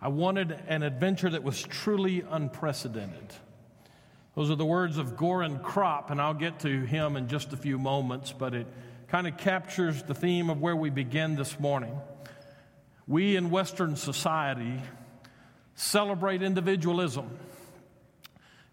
I 0.00 0.08
wanted 0.08 0.52
an 0.68 0.84
adventure 0.84 1.28
that 1.30 1.42
was 1.42 1.60
truly 1.60 2.22
unprecedented. 2.30 3.34
Those 4.36 4.48
are 4.48 4.54
the 4.54 4.64
words 4.64 4.96
of 4.96 5.16
Goran 5.16 5.60
Kropp, 5.60 6.10
and 6.10 6.20
I'll 6.20 6.34
get 6.34 6.60
to 6.60 6.84
him 6.84 7.16
in 7.16 7.26
just 7.26 7.52
a 7.52 7.56
few 7.56 7.78
moments, 7.78 8.32
but 8.32 8.54
it 8.54 8.68
kind 9.08 9.26
of 9.26 9.36
captures 9.36 10.04
the 10.04 10.14
theme 10.14 10.50
of 10.50 10.60
where 10.60 10.76
we 10.76 10.90
begin 10.90 11.34
this 11.34 11.58
morning. 11.58 11.98
We 13.08 13.34
in 13.34 13.50
Western 13.50 13.96
society 13.96 14.80
celebrate 15.74 16.42
individualism. 16.42 17.36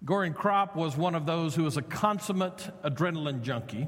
Goran 0.04 0.36
Kropp 0.36 0.76
was 0.76 0.96
one 0.96 1.16
of 1.16 1.26
those 1.26 1.56
who 1.56 1.64
was 1.64 1.78
a 1.78 1.82
consummate 1.82 2.70
adrenaline 2.84 3.42
junkie. 3.42 3.88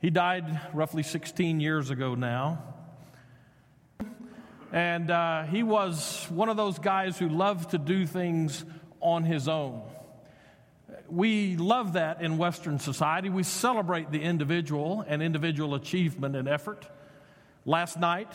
He 0.00 0.10
died 0.10 0.60
roughly 0.74 1.04
16 1.04 1.60
years 1.60 1.90
ago 1.90 2.16
now. 2.16 2.64
And 4.72 5.10
uh, 5.10 5.44
he 5.44 5.62
was 5.62 6.26
one 6.30 6.48
of 6.48 6.56
those 6.56 6.78
guys 6.78 7.18
who 7.18 7.28
loved 7.28 7.70
to 7.70 7.78
do 7.78 8.06
things 8.06 8.64
on 9.00 9.24
his 9.24 9.48
own. 9.48 9.82
We 11.08 11.56
love 11.56 11.94
that 11.94 12.22
in 12.22 12.38
Western 12.38 12.78
society. 12.78 13.28
We 13.28 13.42
celebrate 13.42 14.12
the 14.12 14.22
individual 14.22 15.04
and 15.06 15.22
individual 15.22 15.74
achievement 15.74 16.36
and 16.36 16.46
effort. 16.46 16.86
Last 17.64 17.98
night, 17.98 18.32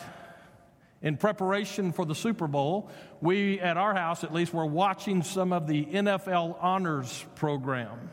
in 1.00 1.16
preparation 1.16 1.92
for 1.92 2.04
the 2.04 2.14
Super 2.14 2.46
Bowl, 2.46 2.90
we, 3.20 3.58
at 3.60 3.78
our 3.78 3.94
house 3.94 4.24
at 4.24 4.34
least, 4.34 4.52
were 4.52 4.66
watching 4.66 5.22
some 5.22 5.52
of 5.52 5.66
the 5.66 5.84
NFL 5.86 6.56
Honors 6.60 7.24
program. 7.36 8.10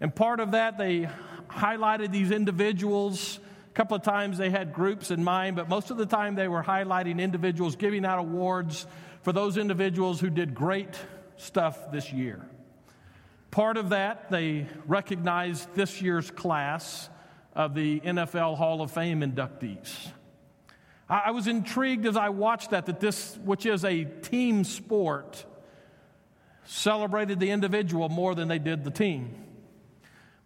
And 0.00 0.14
part 0.14 0.40
of 0.40 0.50
that, 0.50 0.78
they 0.78 1.08
highlighted 1.48 2.10
these 2.10 2.32
individuals 2.32 3.38
couple 3.76 3.94
of 3.94 4.02
times 4.02 4.38
they 4.38 4.48
had 4.48 4.72
groups 4.72 5.10
in 5.10 5.22
mind, 5.22 5.54
but 5.54 5.68
most 5.68 5.90
of 5.90 5.98
the 5.98 6.06
time 6.06 6.34
they 6.34 6.48
were 6.48 6.62
highlighting 6.62 7.20
individuals, 7.20 7.76
giving 7.76 8.06
out 8.06 8.18
awards 8.18 8.86
for 9.20 9.34
those 9.34 9.58
individuals 9.58 10.18
who 10.18 10.30
did 10.30 10.54
great 10.54 10.98
stuff 11.36 11.92
this 11.92 12.10
year. 12.10 12.40
Part 13.50 13.76
of 13.76 13.90
that, 13.90 14.30
they 14.30 14.66
recognized 14.86 15.74
this 15.74 16.00
year's 16.00 16.30
class 16.30 17.10
of 17.54 17.74
the 17.74 18.00
NFL 18.00 18.56
Hall 18.56 18.80
of 18.80 18.92
Fame 18.92 19.20
inductees. 19.20 19.94
I 21.06 21.32
was 21.32 21.46
intrigued 21.46 22.06
as 22.06 22.16
I 22.16 22.30
watched 22.30 22.70
that, 22.70 22.86
that 22.86 22.98
this, 22.98 23.36
which 23.44 23.66
is 23.66 23.84
a 23.84 24.04
team 24.04 24.64
sport, 24.64 25.44
celebrated 26.64 27.40
the 27.40 27.50
individual 27.50 28.08
more 28.08 28.34
than 28.34 28.48
they 28.48 28.58
did 28.58 28.84
the 28.84 28.90
team. 28.90 29.45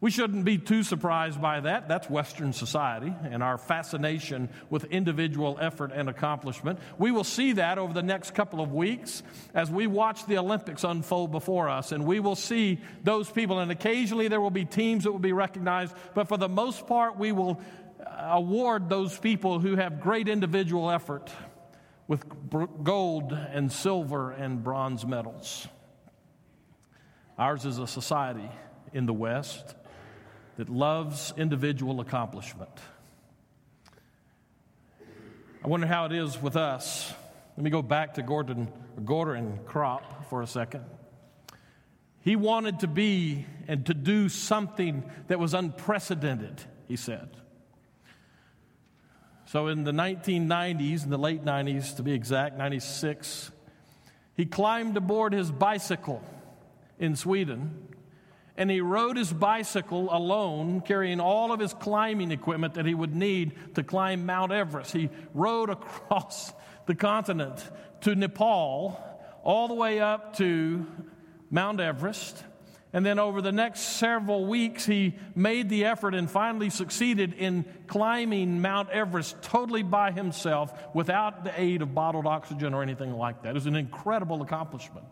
We 0.01 0.11
shouldn't 0.11 0.47
be 0.47 0.57
too 0.57 0.83
surprised 0.83 1.43
by 1.43 1.61
that. 1.61 1.87
That's 1.87 2.09
Western 2.09 2.55
society 2.55 3.13
and 3.23 3.43
our 3.43 3.59
fascination 3.59 4.49
with 4.71 4.85
individual 4.85 5.59
effort 5.61 5.93
and 5.93 6.09
accomplishment. 6.09 6.79
We 6.97 7.11
will 7.11 7.25
see 7.25 7.53
that 7.53 7.77
over 7.77 7.93
the 7.93 8.03
next 8.03 8.35
couple 8.35 8.63
of 8.63 8.73
weeks 8.73 9.23
as 9.53 9.71
we 9.71 9.87
watch 9.87 10.25
the 10.25 10.39
Olympics 10.39 10.85
unfold 10.85 11.33
before 11.33 11.69
us, 11.69 11.93
and 11.93 12.07
we 12.07 12.19
will 12.19 12.35
see 12.35 12.81
those 13.05 13.31
people. 13.31 13.59
And 13.59 13.71
occasionally 13.71 14.29
there 14.29 14.41
will 14.41 14.51
be 14.51 14.65
teams 14.65 15.05
that 15.05 15.13
will 15.13 15.19
be 15.19 15.35
recognized, 15.35 15.95
but 16.15 16.29
for 16.29 16.39
the 16.39 16.49
most 16.49 16.87
part, 16.87 17.19
we 17.19 17.33
will 17.33 17.61
uh, 18.01 18.29
award 18.31 18.89
those 18.89 19.19
people 19.19 19.59
who 19.59 19.77
have 19.77 20.01
great 20.01 20.29
individual 20.29 20.91
effort 20.91 21.31
with 22.09 22.25
gold 22.83 23.33
and 23.33 23.71
silver 23.71 24.31
and 24.33 24.65
bronze 24.65 25.05
medals. 25.05 25.69
Ours 27.37 27.67
is 27.67 27.79
a 27.79 27.87
society 27.87 28.51
in 28.95 29.05
the 29.05 29.13
West 29.13 29.75
that 30.57 30.69
loves 30.69 31.33
individual 31.37 32.01
accomplishment. 32.01 32.71
I 35.63 35.69
wonder 35.69 35.87
how 35.87 36.07
it 36.07 36.13
is 36.13 36.41
with 36.41 36.57
us. 36.57 37.13
Let 37.57 37.65
me 37.65 37.71
go 37.71 37.83
back 37.83 38.15
to 38.15 38.23
Gordon, 38.23 38.69
Gordon 39.05 39.61
Kropp 39.67 40.27
for 40.31 40.41
a 40.41 40.47
second. 40.47 40.85
He 42.23 42.37
wanted 42.37 42.81
to 42.81 42.87
be 42.87 43.47
and 43.69 43.85
to 43.87 43.95
do 43.95 44.29
something 44.29 45.05
that 45.29 45.39
was 45.39 45.55
unprecedented, 45.55 46.63
he 46.89 46.97
said. 46.97 47.29
So 49.47 49.67
in 49.67 49.85
the 49.85 49.93
1990s, 49.93 51.05
in 51.05 51.11
the 51.11 51.19
late 51.19 51.45
90s 51.45 51.97
to 51.97 52.03
be 52.03 52.13
exact, 52.13 52.57
96, 52.57 53.51
he 54.37 54.47
climbed 54.47 54.97
aboard 54.97 55.33
his 55.33 55.51
bicycle 55.51 56.23
in 56.99 57.17
Sweden 57.17 57.89
and 58.57 58.71
he 58.71 58.81
rode 58.81 59.17
his 59.17 59.33
bicycle 59.33 60.09
alone, 60.15 60.81
carrying 60.81 61.21
all 61.21 61.53
of 61.53 61.61
his 61.61 61.73
climbing 61.75 62.31
equipment 62.31 62.75
that 62.75 62.87
he 62.87 62.95
would 62.95 63.15
need 63.15 63.53
to 63.75 63.83
climb 63.83 64.27
Mount 64.27 64.53
Everest. 64.53 64.93
He 64.93 65.11
rode 65.35 65.71
across 65.71 66.53
the 66.87 66.95
continent 66.95 67.63
to 68.03 68.15
Nepal, 68.15 69.01
all 69.43 69.69
the 69.69 69.75
way 69.75 70.01
up 70.01 70.37
to 70.37 70.87
Mount 71.51 71.81
Everest. 71.81 72.45
And 72.93 73.07
then 73.07 73.21
over 73.21 73.41
the 73.41 73.53
next 73.53 73.81
several 73.81 74.47
weeks, 74.47 74.85
he 74.85 75.15
made 75.37 75.69
the 75.69 75.85
effort 75.85 76.13
and 76.15 76.29
finally 76.29 76.71
succeeded 76.71 77.35
in 77.35 77.65
climbing 77.87 78.61
Mount 78.61 78.91
Everest 78.91 79.41
totally 79.43 79.85
by 79.85 80.11
himself 80.11 80.73
without 80.93 81.45
the 81.45 81.59
aid 81.61 81.83
of 81.83 81.95
bottled 81.95 82.27
oxygen 82.27 82.75
or 82.75 82.83
anything 82.83 83.13
like 83.13 83.43
that. 83.43 83.51
It 83.51 83.55
was 83.55 83.67
an 83.67 83.77
incredible 83.77 84.43
accomplishment. 84.43 85.07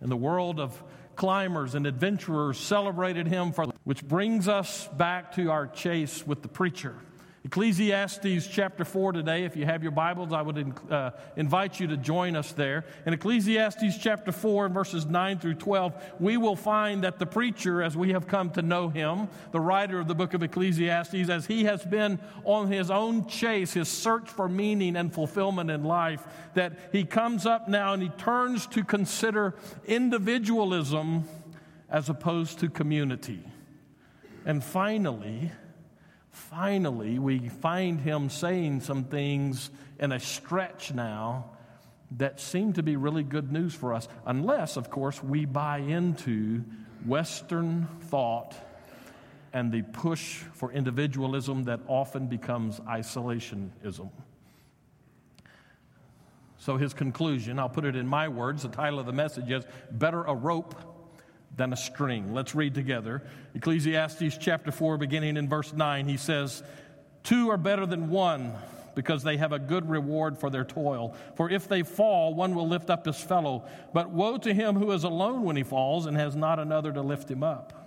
In 0.00 0.08
the 0.08 0.16
world 0.16 0.58
of 0.58 0.82
climbers 1.20 1.74
and 1.74 1.86
adventurers 1.86 2.58
celebrated 2.58 3.26
him 3.26 3.52
for, 3.52 3.66
which 3.84 4.02
brings 4.02 4.48
us 4.48 4.88
back 4.96 5.34
to 5.34 5.50
our 5.50 5.66
chase 5.66 6.26
with 6.26 6.40
the 6.40 6.48
preacher. 6.48 6.94
Ecclesiastes 7.42 8.46
chapter 8.48 8.84
4 8.84 9.12
today. 9.12 9.44
If 9.44 9.56
you 9.56 9.64
have 9.64 9.82
your 9.82 9.92
Bibles, 9.92 10.30
I 10.30 10.42
would 10.42 10.74
uh, 10.90 11.12
invite 11.36 11.80
you 11.80 11.86
to 11.86 11.96
join 11.96 12.36
us 12.36 12.52
there. 12.52 12.84
In 13.06 13.14
Ecclesiastes 13.14 13.96
chapter 13.96 14.30
4, 14.30 14.68
verses 14.68 15.06
9 15.06 15.38
through 15.38 15.54
12, 15.54 15.94
we 16.20 16.36
will 16.36 16.54
find 16.54 17.02
that 17.02 17.18
the 17.18 17.24
preacher, 17.24 17.82
as 17.82 17.96
we 17.96 18.12
have 18.12 18.26
come 18.26 18.50
to 18.50 18.62
know 18.62 18.90
him, 18.90 19.26
the 19.52 19.60
writer 19.60 19.98
of 19.98 20.06
the 20.06 20.14
book 20.14 20.34
of 20.34 20.42
Ecclesiastes, 20.42 21.30
as 21.30 21.46
he 21.46 21.64
has 21.64 21.82
been 21.82 22.18
on 22.44 22.70
his 22.70 22.90
own 22.90 23.26
chase, 23.26 23.72
his 23.72 23.88
search 23.88 24.28
for 24.28 24.46
meaning 24.46 24.94
and 24.94 25.10
fulfillment 25.10 25.70
in 25.70 25.82
life, 25.82 26.26
that 26.52 26.78
he 26.92 27.04
comes 27.04 27.46
up 27.46 27.68
now 27.68 27.94
and 27.94 28.02
he 28.02 28.10
turns 28.10 28.66
to 28.66 28.84
consider 28.84 29.54
individualism 29.86 31.24
as 31.88 32.10
opposed 32.10 32.58
to 32.58 32.68
community. 32.68 33.42
And 34.44 34.62
finally, 34.62 35.52
finally, 36.40 37.18
we 37.18 37.48
find 37.48 38.00
him 38.00 38.30
saying 38.30 38.80
some 38.80 39.04
things 39.04 39.70
in 39.98 40.12
a 40.12 40.18
stretch 40.18 40.92
now 40.92 41.50
that 42.16 42.40
seem 42.40 42.72
to 42.72 42.82
be 42.82 42.96
really 42.96 43.22
good 43.22 43.52
news 43.52 43.74
for 43.74 43.94
us, 43.94 44.08
unless, 44.26 44.76
of 44.76 44.90
course, 44.90 45.22
we 45.22 45.44
buy 45.44 45.78
into 45.78 46.64
Western 47.06 47.86
thought 48.02 48.54
and 49.52 49.70
the 49.70 49.82
push 49.82 50.38
for 50.54 50.72
individualism 50.72 51.64
that 51.64 51.80
often 51.86 52.26
becomes 52.26 52.80
isolationism. 52.80 54.10
So, 56.58 56.76
his 56.76 56.92
conclusion, 56.92 57.58
I'll 57.58 57.68
put 57.68 57.84
it 57.84 57.96
in 57.96 58.06
my 58.06 58.28
words, 58.28 58.62
the 58.62 58.68
title 58.68 58.98
of 58.98 59.06
the 59.06 59.12
message 59.12 59.50
is 59.50 59.64
Better 59.90 60.24
a 60.24 60.34
Rope 60.34 60.89
than 61.56 61.72
a 61.72 61.76
string. 61.76 62.32
Let's 62.32 62.54
read 62.54 62.74
together. 62.74 63.22
Ecclesiastes 63.54 64.38
chapter 64.38 64.70
4, 64.70 64.98
beginning 64.98 65.36
in 65.36 65.48
verse 65.48 65.72
9, 65.72 66.06
he 66.06 66.16
says, 66.16 66.62
Two 67.22 67.50
are 67.50 67.56
better 67.56 67.86
than 67.86 68.08
one 68.08 68.54
because 68.94 69.22
they 69.22 69.36
have 69.36 69.52
a 69.52 69.58
good 69.58 69.88
reward 69.88 70.38
for 70.38 70.50
their 70.50 70.64
toil. 70.64 71.14
For 71.36 71.50
if 71.50 71.68
they 71.68 71.82
fall, 71.82 72.34
one 72.34 72.54
will 72.54 72.68
lift 72.68 72.90
up 72.90 73.06
his 73.06 73.20
fellow. 73.20 73.64
But 73.92 74.10
woe 74.10 74.38
to 74.38 74.52
him 74.52 74.76
who 74.76 74.92
is 74.92 75.04
alone 75.04 75.42
when 75.42 75.56
he 75.56 75.62
falls 75.62 76.06
and 76.06 76.16
has 76.16 76.36
not 76.36 76.58
another 76.58 76.92
to 76.92 77.02
lift 77.02 77.30
him 77.30 77.42
up. 77.42 77.80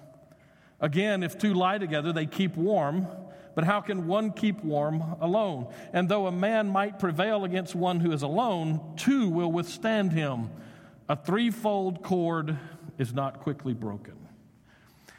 Again, 0.80 1.24
if 1.24 1.38
two 1.38 1.54
lie 1.54 1.78
together, 1.78 2.12
they 2.14 2.26
keep 2.26 2.56
warm. 2.56 3.08
But 3.56 3.64
how 3.64 3.82
can 3.82 4.08
one 4.08 4.32
keep 4.32 4.64
warm 4.64 5.02
alone? 5.22 5.72
And 5.94 6.10
though 6.10 6.28
a 6.28 6.32
man 6.32 6.68
might 6.68 7.00
prevail 7.00 7.46
against 7.46 7.76
one 7.76 8.00
who 8.00 8.12
is 8.12 8.24
alone, 8.24 8.96
two 8.98 9.30
will 9.30 9.52
withstand 9.52 10.12
him. 10.12 10.50
A 11.08 11.16
threefold 11.16 12.02
cord 12.02 12.58
is 12.98 13.14
not 13.14 13.40
quickly 13.42 13.74
broken. 13.74 14.16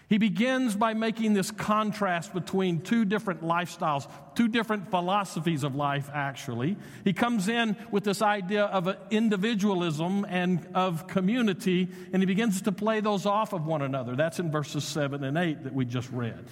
He 0.09 0.19
begins 0.19 0.77
by 0.77 0.95
making 0.95 1.33
this 1.33 1.51
contrast 1.51 2.35
between 2.35 2.83
two 2.83 3.05
different 3.05 3.43
lifestyles, 3.43 4.07
two 4.35 4.49
different 4.49 4.91
philosophies 4.91 5.65
of 5.65 5.75
life, 5.75 6.11
actually. 6.13 6.77
He 7.05 7.15
comes 7.15 7.49
in 7.49 7.77
with 7.91 8.05
this 8.05 8.21
idea 8.21 8.65
of 8.65 8.95
individualism 9.11 10.27
and 10.29 10.69
of 10.75 11.07
community, 11.07 11.89
and 12.13 12.23
he 12.23 12.27
begins 12.27 12.63
to 12.63 12.73
play 12.73 13.01
those 13.01 13.25
off 13.25 13.55
of 13.55 13.67
one 13.67 13.81
another. 13.81 14.15
That's 14.15 14.39
in 14.39 14.51
verses 14.51 14.85
7 14.85 15.25
and 15.25 15.39
8 15.39 15.65
that 15.65 15.75
we 15.75 15.87
just 15.87 16.11
read. 16.11 16.45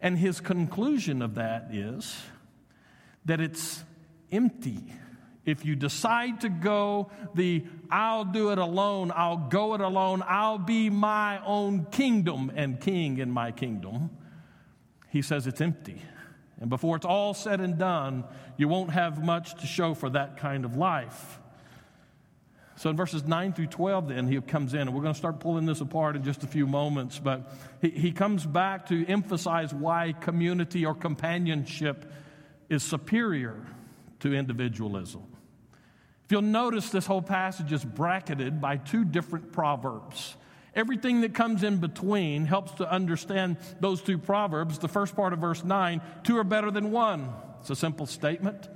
And 0.00 0.18
his 0.18 0.38
conclusion 0.40 1.22
of 1.22 1.36
that 1.36 1.70
is 1.72 2.16
that 3.24 3.40
it's 3.40 3.82
empty 4.30 4.92
if 5.48 5.64
you 5.64 5.74
decide 5.74 6.42
to 6.42 6.50
go 6.50 7.10
the 7.34 7.64
I'll 7.90 8.26
do 8.26 8.50
it 8.50 8.58
alone, 8.58 9.10
I'll 9.14 9.48
go 9.48 9.72
it 9.72 9.80
alone, 9.80 10.22
I'll 10.26 10.58
be 10.58 10.90
my 10.90 11.42
own 11.42 11.86
kingdom 11.86 12.52
and 12.54 12.78
king 12.78 13.16
in 13.16 13.30
my 13.30 13.50
kingdom, 13.50 14.10
he 15.08 15.22
says 15.22 15.46
it's 15.46 15.62
empty. 15.62 16.02
And 16.60 16.68
before 16.68 16.96
it's 16.96 17.06
all 17.06 17.32
said 17.32 17.62
and 17.62 17.78
done, 17.78 18.24
you 18.58 18.68
won't 18.68 18.90
have 18.90 19.24
much 19.24 19.54
to 19.60 19.66
show 19.66 19.94
for 19.94 20.10
that 20.10 20.36
kind 20.36 20.66
of 20.66 20.76
life. 20.76 21.40
So 22.76 22.90
in 22.90 22.96
verses 22.96 23.24
9 23.24 23.54
through 23.54 23.68
12, 23.68 24.08
then 24.08 24.28
he 24.28 24.38
comes 24.42 24.74
in, 24.74 24.80
and 24.80 24.94
we're 24.94 25.02
going 25.02 25.14
to 25.14 25.18
start 25.18 25.40
pulling 25.40 25.64
this 25.64 25.80
apart 25.80 26.14
in 26.14 26.24
just 26.24 26.44
a 26.44 26.46
few 26.46 26.66
moments. 26.66 27.18
But 27.18 27.50
he, 27.80 27.88
he 27.88 28.12
comes 28.12 28.44
back 28.44 28.86
to 28.88 29.06
emphasize 29.06 29.72
why 29.72 30.12
community 30.20 30.84
or 30.84 30.94
companionship 30.94 32.04
is 32.68 32.82
superior 32.82 33.64
to 34.20 34.34
individualism. 34.34 35.22
If 36.28 36.32
you'll 36.32 36.42
notice, 36.42 36.90
this 36.90 37.06
whole 37.06 37.22
passage 37.22 37.72
is 37.72 37.82
bracketed 37.82 38.60
by 38.60 38.76
two 38.76 39.06
different 39.06 39.50
proverbs. 39.50 40.36
Everything 40.74 41.22
that 41.22 41.32
comes 41.32 41.62
in 41.62 41.78
between 41.78 42.44
helps 42.44 42.72
to 42.72 42.92
understand 42.92 43.56
those 43.80 44.02
two 44.02 44.18
proverbs. 44.18 44.78
The 44.78 44.88
first 44.88 45.16
part 45.16 45.32
of 45.32 45.38
verse 45.38 45.64
9 45.64 46.02
two 46.24 46.36
are 46.36 46.44
better 46.44 46.70
than 46.70 46.90
one. 46.90 47.32
It's 47.60 47.70
a 47.70 47.76
simple 47.76 48.04
statement. 48.04 48.68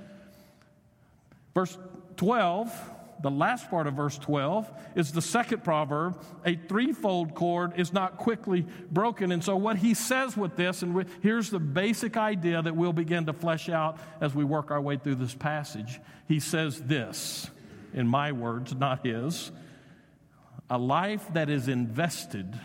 Verse 1.53 1.77
12, 2.17 2.91
the 3.23 3.31
last 3.31 3.69
part 3.69 3.87
of 3.87 3.95
verse 3.95 4.17
12, 4.19 4.71
is 4.95 5.11
the 5.11 5.21
second 5.21 5.63
proverb 5.63 6.21
a 6.45 6.55
threefold 6.55 7.33
cord 7.33 7.73
is 7.77 7.91
not 7.91 8.17
quickly 8.17 8.67
broken. 8.91 9.31
And 9.31 9.43
so, 9.43 9.55
what 9.55 9.77
he 9.77 9.95
says 9.95 10.37
with 10.37 10.55
this, 10.55 10.83
and 10.83 11.05
here's 11.21 11.49
the 11.49 11.59
basic 11.59 12.17
idea 12.17 12.61
that 12.61 12.75
we'll 12.75 12.93
begin 12.93 13.25
to 13.25 13.33
flesh 13.33 13.69
out 13.69 13.97
as 14.21 14.35
we 14.35 14.43
work 14.43 14.69
our 14.69 14.81
way 14.81 14.97
through 14.97 15.15
this 15.15 15.33
passage. 15.33 15.99
He 16.27 16.39
says 16.39 16.81
this, 16.81 17.49
in 17.93 18.07
my 18.07 18.31
words, 18.31 18.75
not 18.75 19.05
his 19.05 19.51
a 20.69 20.77
life 20.77 21.25
that 21.33 21.49
is 21.49 21.67
invested 21.67 22.59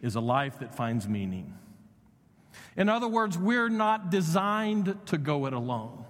is 0.00 0.14
a 0.14 0.20
life 0.20 0.60
that 0.60 0.74
finds 0.74 1.08
meaning. 1.08 1.54
In 2.76 2.88
other 2.88 3.08
words, 3.08 3.36
we're 3.36 3.68
not 3.68 4.10
designed 4.10 4.98
to 5.06 5.18
go 5.18 5.46
it 5.46 5.52
alone. 5.52 6.03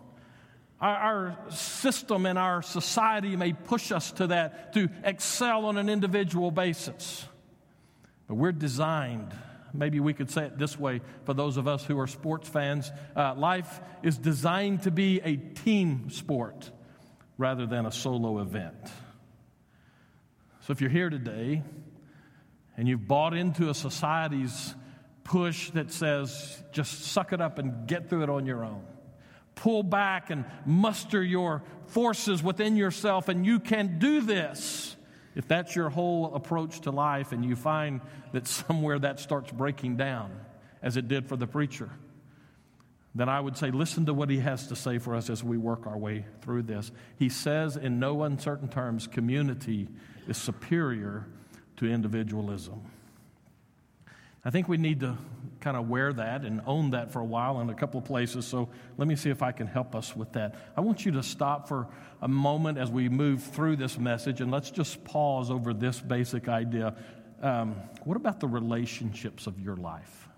Our, 0.81 0.97
our, 0.97 1.51
system 1.51 2.27
and 2.27 2.39
our 2.39 2.61
society 2.63 3.37
may 3.37 3.53
push 3.53 3.93
us 3.93 4.13
to 4.13 4.27
that, 4.29 4.73
to 4.75 4.89
excel 5.05 5.67
on 5.67 5.79
an 5.79 5.89
individual 5.89 6.51
basis. 6.51 7.27
But 8.27 8.35
we're 8.35 8.53
designed, 8.53 9.35
maybe 9.73 10.01
we 10.01 10.15
could 10.15 10.31
say 10.31 10.47
it 10.47 10.59
this 10.59 10.79
way 10.79 11.01
for 11.25 11.35
those 11.35 11.57
of 11.57 11.69
us 11.69 11.85
who 11.85 11.99
are 12.01 12.07
sports 12.07 12.49
fans 12.49 12.91
uh, 13.17 13.35
life 13.35 13.81
is 14.03 14.19
designed 14.19 14.83
to 14.83 14.91
be 14.91 15.21
a 15.21 15.37
team 15.37 16.11
sport 16.11 16.71
rather 17.39 17.67
than 17.67 17.87
a 17.87 17.93
solo 17.93 18.41
event. 18.41 18.91
So 20.61 20.73
if 20.73 20.81
you're 20.81 20.91
here 20.91 21.11
today 21.11 21.63
and 22.77 22.89
you've 22.89 23.07
bought 23.07 23.35
into 23.35 23.69
a 23.69 23.75
society's 23.75 24.75
push 25.23 25.71
that 25.71 25.93
says 25.93 26.63
just 26.73 27.05
suck 27.05 27.33
it 27.33 27.41
up 27.41 27.59
and 27.59 27.87
get 27.87 28.09
through 28.09 28.23
it 28.23 28.31
on 28.31 28.47
your 28.47 28.65
own, 28.65 28.83
pull 29.55 29.83
back 29.83 30.31
and 30.31 30.45
muster 30.67 31.23
your 31.23 31.63
forces 31.87 32.43
within 32.43 32.77
yourself, 32.77 33.29
and 33.29 33.45
you 33.45 33.61
can 33.61 33.99
do 33.99 34.21
this. 34.21 34.97
If 35.35 35.49
that's 35.49 35.75
your 35.75 35.91
whole 35.91 36.35
approach 36.35 36.83
to 36.83 36.91
life, 36.91 37.33
and 37.33 37.45
you 37.45 37.57
find 37.57 38.01
that 38.33 38.47
somewhere 38.47 38.99
that 39.01 39.19
starts 39.19 39.51
breaking 39.51 39.97
down, 39.97 40.31
as 40.83 40.97
it 40.97 41.09
did 41.09 41.27
for 41.29 41.37
the 41.37 41.47
preacher, 41.47 41.91
then 43.17 43.29
I 43.29 43.41
would 43.41 43.57
say, 43.57 43.71
listen 43.71 44.07
to 44.07 44.15
what 44.15 44.29
he 44.29 44.39
has 44.39 44.67
to 44.69 44.77
say 44.77 44.99
for 44.99 45.15
us 45.15 45.31
as 45.31 45.43
we 45.43 45.57
work 45.57 45.87
our 45.87 45.97
way 45.97 46.25
through 46.43 46.63
this. 46.63 46.91
He 47.17 47.29
says, 47.29 47.77
in 47.77 48.01
no 48.01 48.25
uncertain 48.25 48.69
terms, 48.69 49.07
community 49.07 49.89
is 50.27 50.37
superior 50.37 51.27
to 51.77 51.87
individualism. 51.87 52.83
I 54.45 54.51
think 54.51 54.69
we 54.69 54.77
need 54.77 55.01
to 55.01 55.17
kind 55.61 55.77
of 55.79 55.89
wear 55.89 56.13
that 56.13 56.45
and 56.45 56.61
own 56.67 56.91
that 56.91 57.11
for 57.11 57.21
a 57.21 57.25
while 57.25 57.61
in 57.63 57.71
a 57.71 57.75
couple 57.75 57.99
of 57.99 58.05
places. 58.05 58.47
So 58.47 58.69
let 58.99 59.09
me 59.09 59.17
see 59.17 59.31
if 59.31 59.43
I 59.43 59.51
can 59.51 59.67
help 59.67 59.95
us 59.95 60.15
with 60.15 60.33
that. 60.35 60.55
I 60.77 60.83
want 60.83 61.07
you 61.07 61.13
to 61.13 61.23
stop 61.23 61.67
for 61.69 61.89
a 62.21 62.29
moment 62.29 62.77
as 62.77 62.91
we 62.91 63.09
move 63.09 63.43
through 63.43 63.77
this 63.77 63.99
message 63.99 64.43
and 64.43 64.51
let's 64.51 64.71
just 64.71 65.03
pause 65.05 65.51
over 65.51 65.73
this 65.73 65.99
basic 65.99 66.49
idea. 66.49 66.95
Um, 67.41 67.77
what 68.05 68.19
about 68.19 68.41
the 68.41 68.47
relationships 68.47 69.47
of 69.47 69.59
your 69.59 69.77
life? 69.77 70.29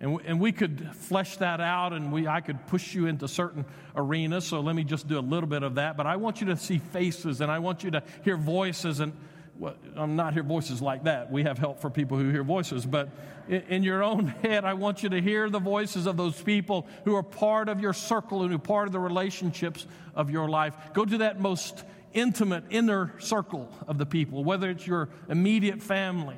And, 0.00 0.20
and 0.26 0.40
we 0.40 0.50
could 0.50 0.90
flesh 0.92 1.36
that 1.36 1.60
out 1.60 1.92
and 1.92 2.12
we, 2.12 2.26
I 2.26 2.40
could 2.40 2.66
push 2.66 2.92
you 2.94 3.06
into 3.06 3.28
certain 3.28 3.64
arenas. 3.94 4.44
So 4.44 4.60
let 4.60 4.74
me 4.74 4.82
just 4.82 5.06
do 5.06 5.16
a 5.16 5.20
little 5.20 5.48
bit 5.48 5.62
of 5.62 5.76
that. 5.76 5.96
But 5.96 6.06
I 6.06 6.16
want 6.16 6.40
you 6.40 6.48
to 6.48 6.56
see 6.56 6.78
faces 6.78 7.40
and 7.40 7.52
I 7.52 7.60
want 7.60 7.84
you 7.84 7.92
to 7.92 8.02
hear 8.24 8.36
voices. 8.36 8.98
And 8.98 9.12
well, 9.58 9.76
I'm 9.96 10.16
not 10.16 10.34
hear 10.34 10.42
voices 10.42 10.82
like 10.82 11.04
that. 11.04 11.30
We 11.30 11.44
have 11.44 11.58
help 11.58 11.80
for 11.80 11.90
people 11.90 12.18
who 12.18 12.30
hear 12.30 12.42
voices. 12.42 12.84
But 12.84 13.08
in, 13.48 13.62
in 13.68 13.82
your 13.82 14.02
own 14.02 14.26
head, 14.42 14.64
I 14.64 14.74
want 14.74 15.02
you 15.02 15.08
to 15.10 15.20
hear 15.20 15.48
the 15.48 15.60
voices 15.60 16.06
of 16.06 16.16
those 16.16 16.40
people 16.40 16.86
who 17.04 17.14
are 17.14 17.22
part 17.22 17.68
of 17.68 17.80
your 17.80 17.92
circle 17.92 18.42
and 18.42 18.50
who 18.50 18.56
are 18.56 18.58
part 18.58 18.88
of 18.88 18.92
the 18.92 19.00
relationships 19.00 19.86
of 20.14 20.30
your 20.30 20.48
life. 20.48 20.74
Go 20.92 21.04
to 21.04 21.18
that 21.18 21.40
most 21.40 21.84
intimate 22.12 22.64
inner 22.70 23.12
circle 23.18 23.70
of 23.86 23.98
the 23.98 24.06
people, 24.06 24.44
whether 24.44 24.70
it's 24.70 24.86
your 24.86 25.08
immediate 25.28 25.82
family 25.82 26.36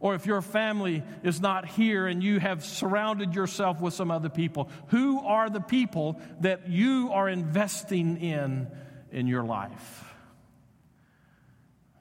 or 0.00 0.14
if 0.14 0.26
your 0.26 0.42
family 0.42 1.02
is 1.22 1.40
not 1.40 1.66
here 1.66 2.06
and 2.06 2.22
you 2.22 2.38
have 2.38 2.64
surrounded 2.64 3.34
yourself 3.34 3.80
with 3.80 3.94
some 3.94 4.10
other 4.10 4.28
people, 4.28 4.68
who 4.88 5.20
are 5.20 5.48
the 5.48 5.60
people 5.60 6.20
that 6.40 6.68
you 6.68 7.10
are 7.12 7.28
investing 7.28 8.18
in 8.18 8.68
in 9.10 9.26
your 9.26 9.42
life? 9.42 10.05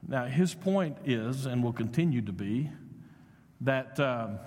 Now, 0.08 0.26
his 0.26 0.54
point 0.54 0.98
is, 1.06 1.46
and 1.46 1.64
will 1.64 1.74
continue 1.74 2.22
to 2.22 2.32
be, 2.32 2.70
that 3.62 4.00
um, 4.00 4.40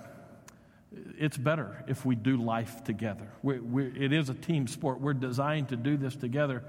it's 1.17 1.37
better 1.37 1.83
if 1.87 2.05
we 2.05 2.15
do 2.15 2.37
life 2.37 2.83
together. 2.83 3.27
we 3.43 3.59
we 3.59 3.85
it 3.85 4.13
is 4.13 4.29
a 4.29 4.33
team 4.33 4.67
sport. 4.67 5.01
We're 5.01 5.13
designed 5.13 5.69
to 5.69 5.75
do 5.75 5.97
this 5.97 6.15
together. 6.15 6.63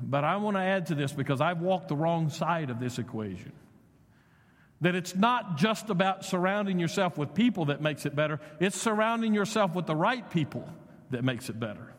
But 0.00 0.24
I 0.24 0.36
want 0.36 0.56
to 0.56 0.62
add 0.62 0.86
to 0.86 0.94
this 0.94 1.12
because 1.12 1.40
I've 1.40 1.60
walked 1.60 1.88
the 1.88 1.96
wrong 1.96 2.30
side 2.30 2.70
of 2.70 2.78
this 2.78 2.98
equation. 2.98 3.52
That 4.80 4.94
it's 4.94 5.16
not 5.16 5.56
just 5.56 5.90
about 5.90 6.24
surrounding 6.24 6.78
yourself 6.78 7.18
with 7.18 7.34
people 7.34 7.66
that 7.66 7.80
makes 7.80 8.06
it 8.06 8.14
better, 8.14 8.40
it's 8.60 8.80
surrounding 8.80 9.34
yourself 9.34 9.74
with 9.74 9.86
the 9.86 9.96
right 9.96 10.28
people 10.30 10.68
that 11.10 11.24
makes 11.24 11.48
it 11.48 11.58
better. 11.58 11.94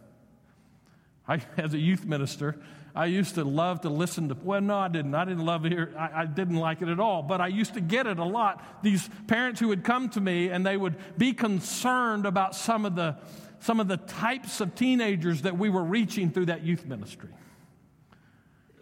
I, 1.28 1.42
as 1.58 1.74
a 1.74 1.78
youth 1.78 2.06
minister, 2.06 2.56
I 2.96 3.06
used 3.06 3.36
to 3.36 3.44
love 3.44 3.82
to 3.82 3.90
listen 3.90 4.30
to, 4.30 4.38
well, 4.44 4.62
no, 4.62 4.78
I 4.78 4.88
didn't. 4.88 5.14
I 5.14 5.26
didn't 5.26 5.46
love 5.46 5.64
hear. 5.64 5.94
I, 5.98 6.22
I, 6.22 6.26
didn't 6.26 6.56
like 6.56 6.82
it 6.82 6.88
at 6.88 7.00
all. 7.00 7.22
But 7.22 7.40
I 7.40 7.48
used 7.48 7.76
to 7.76 7.82
get 7.82 8.08
it 8.08 8.20
a 8.20 8.24
lot. 8.24 8.84
These 8.84 9.10
parents 9.28 9.60
who 9.60 9.68
would 9.70 9.84
come 9.84 10.10
to 10.10 10.22
me 10.22 10.50
and 10.50 10.66
they 10.66 10.76
would 10.76 10.96
be 11.18 11.34
concerned 11.34 12.26
about 12.26 12.56
some 12.56 12.86
of 12.86 12.96
the, 12.96 13.18
some 13.60 13.80
of 13.80 13.88
the 13.88 13.98
types 13.98 14.60
of 14.60 14.76
teenagers 14.76 15.44
that 15.44 15.58
we 15.58 15.70
were 15.70 15.84
reaching 15.84 16.32
through 16.32 16.48
that 16.48 16.64
youth 16.64 16.86
ministry. 16.86 17.30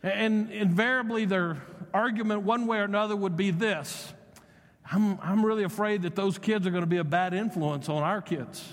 And 0.04 0.52
invariably, 0.52 1.26
their 1.26 1.61
argument, 1.94 2.44
one 2.44 2.68
way 2.68 2.78
or 2.78 2.83
another, 2.83 3.16
would 3.16 3.35
be 3.35 3.52
this 3.52 4.14
I'm, 4.92 5.19
I'm 5.21 5.45
really 5.45 5.64
afraid 5.64 6.04
that 6.04 6.16
those 6.16 6.37
kids 6.37 6.66
are 6.66 6.71
going 6.71 6.83
to 6.83 6.87
be 6.87 6.97
a 6.97 7.04
bad 7.04 7.33
influence 7.33 7.90
on 7.90 8.04
our 8.04 8.21
kids. 8.21 8.66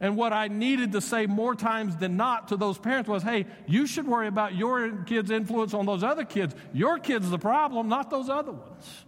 And 0.00 0.16
what 0.16 0.32
I 0.32 0.48
needed 0.48 0.92
to 0.92 1.00
say 1.00 1.26
more 1.26 1.54
times 1.54 1.96
than 1.96 2.16
not 2.16 2.48
to 2.48 2.56
those 2.56 2.78
parents 2.78 3.08
was, 3.08 3.22
hey, 3.22 3.46
you 3.66 3.86
should 3.86 4.06
worry 4.06 4.26
about 4.26 4.54
your 4.54 4.90
kids' 5.04 5.30
influence 5.30 5.72
on 5.72 5.86
those 5.86 6.02
other 6.02 6.24
kids. 6.24 6.54
Your 6.72 6.98
kid's 6.98 7.30
the 7.30 7.38
problem, 7.38 7.88
not 7.88 8.10
those 8.10 8.28
other 8.28 8.52
ones. 8.52 9.04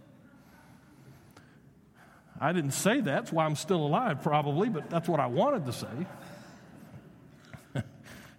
I 2.39 2.53
didn't 2.53 2.71
say 2.71 2.95
that. 2.95 3.05
That's 3.05 3.31
why 3.31 3.45
I'm 3.45 3.55
still 3.55 3.85
alive, 3.85 4.21
probably, 4.21 4.69
but 4.69 4.89
that's 4.89 5.09
what 5.09 5.19
I 5.19 5.25
wanted 5.25 5.65
to 5.65 5.73
say. 5.73 5.87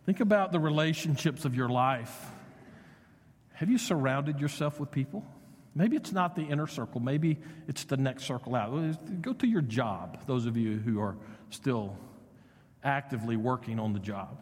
Think 0.07 0.21
about 0.21 0.53
the 0.53 0.61
relationships 0.61 1.45
of 1.45 1.55
your 1.55 1.69
life. 1.69 2.31
Have 3.55 3.69
you 3.69 3.79
surrounded 3.79 4.41
yourself 4.41 4.79
with 4.79 4.91
people? 4.91 5.25
Maybe 5.75 5.97
it's 5.97 6.13
not 6.13 6.35
the 6.35 6.43
inner 6.43 6.67
circle, 6.67 7.01
maybe 7.01 7.39
it's 7.67 7.85
the 7.85 7.97
next 7.97 8.25
circle 8.25 8.55
out. 8.55 9.21
Go 9.21 9.33
to 9.33 9.47
your 9.47 9.63
job, 9.63 10.19
those 10.27 10.47
of 10.47 10.57
you 10.57 10.79
who 10.79 11.01
are 11.01 11.17
still 11.51 11.97
actively 12.83 13.37
working 13.37 13.79
on 13.79 13.93
the 13.93 13.99
job. 13.99 14.41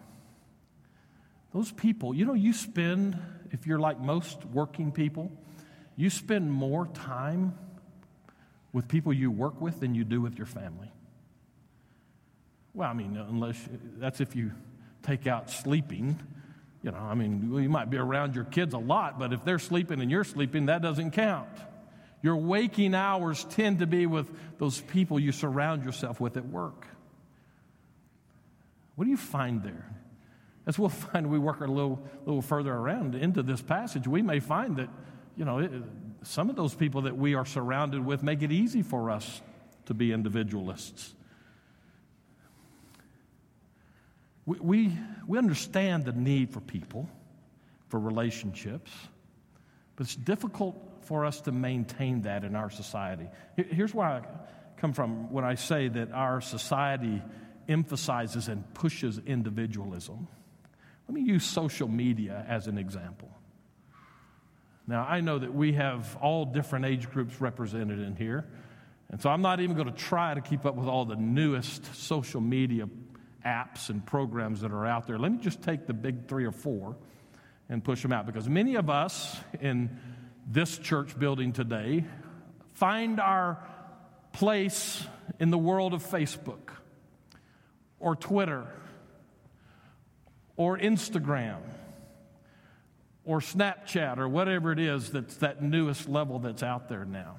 Those 1.52 1.72
people, 1.72 2.14
you 2.14 2.24
know, 2.26 2.34
you 2.34 2.52
spend, 2.52 3.18
if 3.50 3.66
you're 3.66 3.78
like 3.78 4.00
most 4.00 4.44
working 4.46 4.92
people, 4.92 5.32
you 5.96 6.10
spend 6.10 6.52
more 6.52 6.86
time 6.86 7.56
with 8.72 8.88
people 8.88 9.12
you 9.12 9.30
work 9.30 9.60
with 9.60 9.80
than 9.80 9.94
you 9.94 10.04
do 10.04 10.20
with 10.20 10.36
your 10.36 10.46
family. 10.46 10.90
Well, 12.74 12.90
I 12.90 12.92
mean, 12.92 13.16
unless 13.16 13.56
that's 13.96 14.20
if 14.20 14.36
you 14.36 14.52
take 15.02 15.26
out 15.26 15.50
sleeping 15.50 16.20
you 16.86 16.92
know, 16.92 16.98
I 16.98 17.14
mean, 17.14 17.52
you 17.52 17.68
might 17.68 17.90
be 17.90 17.96
around 17.96 18.36
your 18.36 18.44
kids 18.44 18.72
a 18.72 18.78
lot, 18.78 19.18
but 19.18 19.32
if 19.32 19.44
they're 19.44 19.58
sleeping 19.58 20.00
and 20.00 20.08
you're 20.08 20.22
sleeping, 20.22 20.66
that 20.66 20.82
doesn't 20.82 21.10
count. 21.10 21.48
Your 22.22 22.36
waking 22.36 22.94
hours 22.94 23.44
tend 23.50 23.80
to 23.80 23.88
be 23.88 24.06
with 24.06 24.30
those 24.58 24.80
people 24.80 25.18
you 25.18 25.32
surround 25.32 25.84
yourself 25.84 26.20
with 26.20 26.36
at 26.36 26.46
work. 26.46 26.86
What 28.96 29.04
do 29.04 29.10
you 29.10 29.16
find 29.16 29.62
there? 29.62 29.90
As 30.66 30.78
we'll 30.78 30.88
find, 31.12 31.30
we 31.30 31.38
work 31.38 31.60
a 31.60 31.66
little, 31.66 32.02
little 32.24 32.42
further 32.42 32.72
around 32.72 33.14
into 33.14 33.42
this 33.42 33.62
passage, 33.62 34.08
we 34.08 34.22
may 34.22 34.40
find 34.40 34.76
that, 34.76 34.88
you 35.36 35.44
know, 35.44 35.60
it, 35.60 35.70
some 36.22 36.50
of 36.50 36.56
those 36.56 36.74
people 36.74 37.02
that 37.02 37.16
we 37.16 37.34
are 37.34 37.46
surrounded 37.46 38.04
with 38.04 38.22
make 38.22 38.42
it 38.42 38.50
easy 38.50 38.82
for 38.82 39.10
us 39.10 39.40
to 39.84 39.94
be 39.94 40.12
individualists. 40.12 41.14
We, 44.44 44.58
we, 44.60 44.98
we 45.26 45.38
understand 45.38 46.04
the 46.04 46.12
need 46.12 46.50
for 46.50 46.60
people. 46.60 47.08
for 47.88 48.00
relationships, 48.00 48.90
but 49.94 50.06
it's 50.06 50.16
difficult 50.16 50.76
for 51.02 51.24
us 51.24 51.40
to 51.42 51.52
maintain 51.52 52.22
that 52.22 52.42
in 52.42 52.56
our 52.56 52.70
society. 52.70 53.28
Here's 53.56 53.94
where 53.94 54.08
I 54.08 54.22
come 54.76 54.92
from 54.92 55.32
when 55.32 55.44
I 55.44 55.54
say 55.54 55.88
that 55.88 56.10
our 56.10 56.40
society 56.40 57.22
emphasizes 57.68 58.48
and 58.48 58.72
pushes 58.74 59.20
individualism. 59.26 60.28
Let 61.08 61.14
me 61.14 61.22
use 61.22 61.44
social 61.44 61.88
media 61.88 62.44
as 62.48 62.66
an 62.66 62.78
example. 62.78 63.30
Now, 64.86 65.04
I 65.08 65.20
know 65.20 65.38
that 65.38 65.52
we 65.52 65.72
have 65.72 66.16
all 66.20 66.44
different 66.44 66.84
age 66.84 67.10
groups 67.10 67.40
represented 67.40 67.98
in 68.00 68.14
here, 68.14 68.46
and 69.10 69.20
so 69.20 69.30
I'm 69.30 69.42
not 69.42 69.60
even 69.60 69.76
going 69.76 69.88
to 69.88 69.96
try 69.96 70.34
to 70.34 70.40
keep 70.40 70.64
up 70.64 70.74
with 70.74 70.88
all 70.88 71.04
the 71.04 71.16
newest 71.16 71.94
social 71.94 72.40
media 72.40 72.88
apps 73.44 73.90
and 73.90 74.04
programs 74.04 74.60
that 74.60 74.72
are 74.72 74.86
out 74.86 75.06
there. 75.06 75.18
Let 75.18 75.32
me 75.32 75.38
just 75.38 75.62
take 75.62 75.86
the 75.86 75.94
big 75.94 76.28
three 76.28 76.44
or 76.44 76.52
four 76.52 76.96
and 77.68 77.82
push 77.82 78.02
them 78.02 78.12
out 78.12 78.26
because 78.26 78.48
many 78.48 78.76
of 78.76 78.90
us 78.90 79.36
in 79.60 79.98
this 80.48 80.78
church 80.78 81.18
building 81.18 81.52
today 81.52 82.04
find 82.74 83.20
our 83.20 83.58
place 84.32 85.04
in 85.40 85.50
the 85.50 85.58
world 85.58 85.94
of 85.94 86.04
Facebook 86.04 86.70
or 88.00 88.16
Twitter 88.16 88.66
or 90.56 90.78
Instagram 90.78 91.60
or 93.24 93.40
Snapchat 93.40 94.18
or 94.18 94.28
whatever 94.28 94.72
it 94.72 94.78
is 94.78 95.10
that's 95.10 95.36
that 95.38 95.62
newest 95.62 96.08
level 96.08 96.38
that's 96.38 96.62
out 96.62 96.88
there 96.88 97.04
now. 97.04 97.36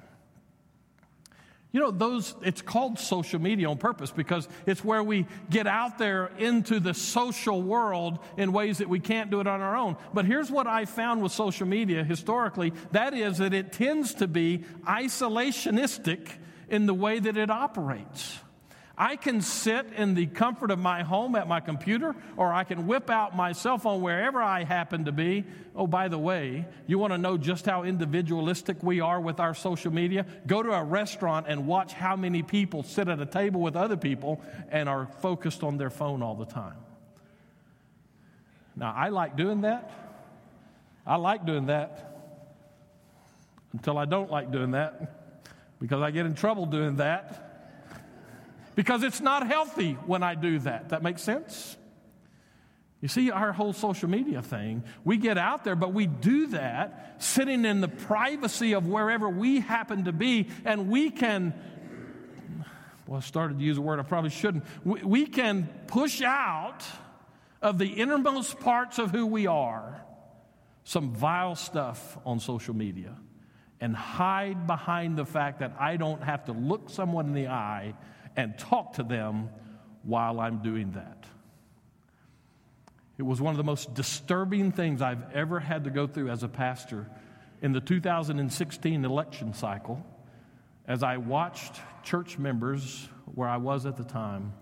You 1.70 1.80
know, 1.80 1.90
those, 1.90 2.34
it's 2.42 2.62
called 2.62 2.98
social 2.98 3.38
media 3.38 3.68
on 3.68 3.76
purpose 3.76 4.10
because 4.10 4.48
it's 4.64 4.82
where 4.82 5.02
we 5.02 5.26
get 5.50 5.66
out 5.66 5.98
there 5.98 6.30
into 6.38 6.80
the 6.80 6.94
social 6.94 7.60
world 7.60 8.20
in 8.38 8.52
ways 8.52 8.78
that 8.78 8.88
we 8.88 9.00
can't 9.00 9.30
do 9.30 9.40
it 9.40 9.46
on 9.46 9.60
our 9.60 9.76
own. 9.76 9.96
But 10.14 10.24
here's 10.24 10.50
what 10.50 10.66
I 10.66 10.86
found 10.86 11.22
with 11.22 11.32
social 11.32 11.66
media 11.66 12.04
historically 12.04 12.72
that 12.92 13.12
is, 13.12 13.38
that 13.38 13.52
it 13.52 13.72
tends 13.72 14.14
to 14.14 14.26
be 14.26 14.64
isolationistic 14.86 16.30
in 16.70 16.86
the 16.86 16.94
way 16.94 17.18
that 17.18 17.36
it 17.36 17.50
operates. 17.50 18.38
I 19.00 19.14
can 19.14 19.42
sit 19.42 19.92
in 19.92 20.14
the 20.14 20.26
comfort 20.26 20.72
of 20.72 20.80
my 20.80 21.04
home 21.04 21.36
at 21.36 21.46
my 21.46 21.60
computer, 21.60 22.16
or 22.36 22.52
I 22.52 22.64
can 22.64 22.88
whip 22.88 23.10
out 23.10 23.36
my 23.36 23.52
cell 23.52 23.78
phone 23.78 24.02
wherever 24.02 24.42
I 24.42 24.64
happen 24.64 25.04
to 25.04 25.12
be. 25.12 25.44
Oh, 25.76 25.86
by 25.86 26.08
the 26.08 26.18
way, 26.18 26.66
you 26.88 26.98
want 26.98 27.12
to 27.12 27.18
know 27.18 27.38
just 27.38 27.64
how 27.64 27.84
individualistic 27.84 28.82
we 28.82 28.98
are 28.98 29.20
with 29.20 29.38
our 29.38 29.54
social 29.54 29.92
media? 29.92 30.26
Go 30.48 30.64
to 30.64 30.72
a 30.72 30.82
restaurant 30.82 31.46
and 31.48 31.68
watch 31.68 31.92
how 31.92 32.16
many 32.16 32.42
people 32.42 32.82
sit 32.82 33.06
at 33.06 33.20
a 33.20 33.26
table 33.26 33.60
with 33.60 33.76
other 33.76 33.96
people 33.96 34.40
and 34.68 34.88
are 34.88 35.06
focused 35.06 35.62
on 35.62 35.78
their 35.78 35.90
phone 35.90 36.20
all 36.20 36.34
the 36.34 36.46
time. 36.46 36.76
Now, 38.74 38.92
I 38.96 39.10
like 39.10 39.36
doing 39.36 39.60
that. 39.60 39.92
I 41.06 41.16
like 41.16 41.46
doing 41.46 41.66
that 41.66 42.32
until 43.72 43.96
I 43.96 44.06
don't 44.06 44.30
like 44.30 44.50
doing 44.50 44.72
that 44.72 45.38
because 45.80 46.02
I 46.02 46.10
get 46.10 46.26
in 46.26 46.34
trouble 46.34 46.66
doing 46.66 46.96
that 46.96 47.47
because 48.78 49.02
it's 49.02 49.20
not 49.20 49.44
healthy 49.44 49.94
when 50.06 50.22
I 50.22 50.36
do 50.36 50.60
that. 50.60 50.90
That 50.90 51.02
makes 51.02 51.20
sense? 51.20 51.76
You 53.00 53.08
see, 53.08 53.28
our 53.32 53.52
whole 53.52 53.72
social 53.72 54.08
media 54.08 54.40
thing, 54.40 54.84
we 55.02 55.16
get 55.16 55.36
out 55.36 55.64
there, 55.64 55.74
but 55.74 55.92
we 55.92 56.06
do 56.06 56.46
that 56.48 57.16
sitting 57.20 57.64
in 57.64 57.80
the 57.80 57.88
privacy 57.88 58.74
of 58.74 58.86
wherever 58.86 59.28
we 59.28 59.58
happen 59.58 60.04
to 60.04 60.12
be, 60.12 60.46
and 60.64 60.88
we 60.88 61.10
can, 61.10 61.54
well, 63.08 63.18
I 63.18 63.20
started 63.20 63.58
to 63.58 63.64
use 63.64 63.78
a 63.78 63.80
word 63.80 63.98
I 63.98 64.04
probably 64.04 64.30
shouldn't. 64.30 64.62
We, 64.84 65.02
we 65.02 65.26
can 65.26 65.68
push 65.88 66.22
out 66.22 66.84
of 67.60 67.78
the 67.78 67.88
innermost 67.88 68.60
parts 68.60 69.00
of 69.00 69.10
who 69.10 69.26
we 69.26 69.48
are 69.48 70.00
some 70.84 71.10
vile 71.10 71.56
stuff 71.56 72.16
on 72.24 72.38
social 72.38 72.76
media 72.76 73.16
and 73.80 73.96
hide 73.96 74.68
behind 74.68 75.16
the 75.16 75.24
fact 75.24 75.58
that 75.58 75.74
I 75.80 75.96
don't 75.96 76.22
have 76.22 76.44
to 76.44 76.52
look 76.52 76.90
someone 76.90 77.26
in 77.26 77.34
the 77.34 77.48
eye 77.48 77.94
and 78.36 78.58
talk 78.58 78.94
to 78.94 79.02
them 79.02 79.50
while 80.02 80.40
I'm 80.40 80.58
doing 80.62 80.92
that. 80.92 81.24
It 83.18 83.22
was 83.22 83.40
one 83.40 83.52
of 83.52 83.56
the 83.56 83.64
most 83.64 83.94
disturbing 83.94 84.70
things 84.70 85.02
I've 85.02 85.32
ever 85.32 85.58
had 85.58 85.84
to 85.84 85.90
go 85.90 86.06
through 86.06 86.30
as 86.30 86.44
a 86.44 86.48
pastor 86.48 87.06
in 87.60 87.72
the 87.72 87.80
2016 87.80 89.04
election 89.04 89.52
cycle 89.52 90.06
as 90.86 91.02
I 91.02 91.16
watched 91.16 91.80
church 92.04 92.38
members 92.38 93.08
where 93.34 93.48
I 93.48 93.56
was 93.56 93.86
at 93.86 93.96
the 93.96 94.04
time. 94.04 94.52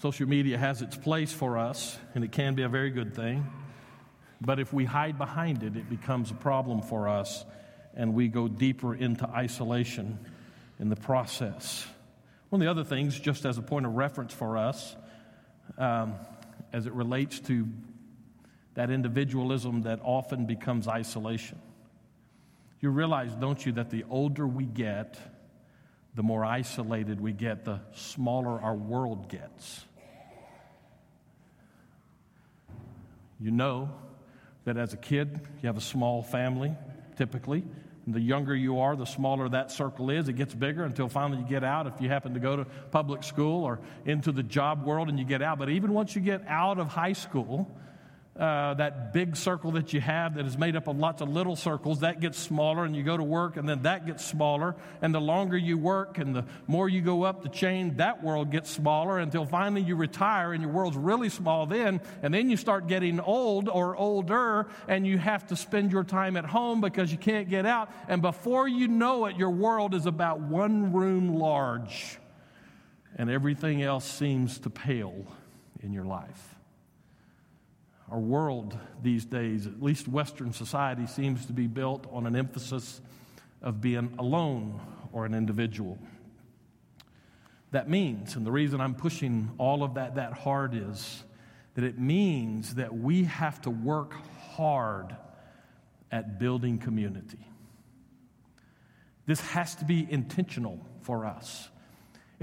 Social 0.00 0.26
media 0.26 0.58
has 0.58 0.82
its 0.82 0.96
place 0.96 1.32
for 1.32 1.58
us, 1.58 1.96
and 2.14 2.24
it 2.24 2.32
can 2.32 2.54
be 2.54 2.62
a 2.62 2.68
very 2.68 2.90
good 2.90 3.14
thing. 3.14 3.46
But 4.40 4.58
if 4.58 4.72
we 4.72 4.84
hide 4.84 5.18
behind 5.18 5.62
it, 5.62 5.76
it 5.76 5.88
becomes 5.88 6.32
a 6.32 6.34
problem 6.34 6.82
for 6.82 7.08
us, 7.08 7.44
and 7.94 8.12
we 8.14 8.26
go 8.26 8.48
deeper 8.48 8.94
into 8.94 9.28
isolation 9.28 10.18
in 10.82 10.88
the 10.88 10.96
process. 10.96 11.86
One 12.50 12.60
of 12.60 12.66
the 12.66 12.70
other 12.70 12.82
things, 12.82 13.18
just 13.18 13.46
as 13.46 13.56
a 13.56 13.62
point 13.62 13.86
of 13.86 13.94
reference 13.94 14.34
for 14.34 14.58
us, 14.58 14.96
um, 15.78 16.16
as 16.72 16.86
it 16.86 16.92
relates 16.92 17.38
to 17.40 17.68
that 18.74 18.90
individualism 18.90 19.82
that 19.82 20.00
often 20.02 20.44
becomes 20.44 20.88
isolation. 20.88 21.60
You 22.80 22.90
realize, 22.90 23.32
don't 23.36 23.64
you, 23.64 23.70
that 23.72 23.90
the 23.90 24.04
older 24.10 24.44
we 24.44 24.64
get, 24.64 25.20
the 26.16 26.24
more 26.24 26.44
isolated 26.44 27.20
we 27.20 27.32
get, 27.32 27.64
the 27.64 27.78
smaller 27.94 28.60
our 28.60 28.74
world 28.74 29.28
gets. 29.28 29.84
You 33.38 33.52
know 33.52 33.88
that 34.64 34.76
as 34.76 34.92
a 34.92 34.96
kid, 34.96 35.42
you 35.62 35.68
have 35.68 35.76
a 35.76 35.80
small 35.80 36.24
family, 36.24 36.74
typically, 37.16 37.62
the 38.06 38.20
younger 38.20 38.54
you 38.54 38.80
are, 38.80 38.96
the 38.96 39.06
smaller 39.06 39.48
that 39.48 39.70
circle 39.70 40.10
is. 40.10 40.28
It 40.28 40.34
gets 40.34 40.54
bigger 40.54 40.84
until 40.84 41.08
finally 41.08 41.40
you 41.40 41.48
get 41.48 41.62
out 41.62 41.86
if 41.86 42.00
you 42.00 42.08
happen 42.08 42.34
to 42.34 42.40
go 42.40 42.56
to 42.56 42.64
public 42.90 43.22
school 43.22 43.64
or 43.64 43.78
into 44.04 44.32
the 44.32 44.42
job 44.42 44.84
world 44.84 45.08
and 45.08 45.18
you 45.18 45.24
get 45.24 45.42
out. 45.42 45.58
But 45.58 45.70
even 45.70 45.92
once 45.92 46.16
you 46.16 46.20
get 46.20 46.42
out 46.48 46.78
of 46.78 46.88
high 46.88 47.12
school, 47.12 47.70
uh, 48.38 48.72
that 48.74 49.12
big 49.12 49.36
circle 49.36 49.72
that 49.72 49.92
you 49.92 50.00
have 50.00 50.36
that 50.36 50.46
is 50.46 50.56
made 50.56 50.74
up 50.74 50.88
of 50.88 50.96
lots 50.96 51.20
of 51.20 51.28
little 51.28 51.54
circles, 51.54 52.00
that 52.00 52.18
gets 52.18 52.38
smaller, 52.38 52.84
and 52.84 52.96
you 52.96 53.02
go 53.02 53.14
to 53.14 53.22
work, 53.22 53.58
and 53.58 53.68
then 53.68 53.82
that 53.82 54.06
gets 54.06 54.24
smaller. 54.24 54.74
And 55.02 55.14
the 55.14 55.20
longer 55.20 55.56
you 55.56 55.76
work 55.76 56.16
and 56.16 56.34
the 56.34 56.46
more 56.66 56.88
you 56.88 57.02
go 57.02 57.24
up 57.24 57.42
the 57.42 57.50
chain, 57.50 57.98
that 57.98 58.24
world 58.24 58.50
gets 58.50 58.70
smaller 58.70 59.18
until 59.18 59.44
finally 59.44 59.82
you 59.82 59.96
retire 59.96 60.54
and 60.54 60.62
your 60.62 60.72
world's 60.72 60.96
really 60.96 61.28
small 61.28 61.66
then. 61.66 62.00
And 62.22 62.32
then 62.32 62.48
you 62.48 62.56
start 62.56 62.86
getting 62.86 63.20
old 63.20 63.68
or 63.68 63.96
older, 63.96 64.66
and 64.88 65.06
you 65.06 65.18
have 65.18 65.46
to 65.48 65.56
spend 65.56 65.92
your 65.92 66.04
time 66.04 66.38
at 66.38 66.46
home 66.46 66.80
because 66.80 67.12
you 67.12 67.18
can't 67.18 67.50
get 67.50 67.66
out. 67.66 67.90
And 68.08 68.22
before 68.22 68.66
you 68.66 68.88
know 68.88 69.26
it, 69.26 69.36
your 69.36 69.50
world 69.50 69.94
is 69.94 70.06
about 70.06 70.40
one 70.40 70.94
room 70.94 71.34
large, 71.34 72.18
and 73.14 73.28
everything 73.28 73.82
else 73.82 74.06
seems 74.06 74.58
to 74.60 74.70
pale 74.70 75.26
in 75.82 75.92
your 75.92 76.04
life. 76.04 76.61
Our 78.12 78.20
world 78.20 78.76
these 79.02 79.24
days, 79.24 79.66
at 79.66 79.82
least 79.82 80.06
Western 80.06 80.52
society, 80.52 81.06
seems 81.06 81.46
to 81.46 81.54
be 81.54 81.66
built 81.66 82.06
on 82.12 82.26
an 82.26 82.36
emphasis 82.36 83.00
of 83.62 83.80
being 83.80 84.14
alone 84.18 84.78
or 85.14 85.24
an 85.24 85.32
individual. 85.32 85.98
That 87.70 87.88
means, 87.88 88.36
and 88.36 88.44
the 88.46 88.52
reason 88.52 88.82
I'm 88.82 88.94
pushing 88.94 89.50
all 89.56 89.82
of 89.82 89.94
that 89.94 90.16
that 90.16 90.34
hard 90.34 90.74
is 90.74 91.24
that 91.72 91.84
it 91.84 91.98
means 91.98 92.74
that 92.74 92.94
we 92.94 93.24
have 93.24 93.62
to 93.62 93.70
work 93.70 94.12
hard 94.56 95.16
at 96.10 96.38
building 96.38 96.76
community. 96.76 97.46
This 99.24 99.40
has 99.40 99.74
to 99.76 99.86
be 99.86 100.06
intentional 100.10 100.86
for 101.00 101.24
us. 101.24 101.70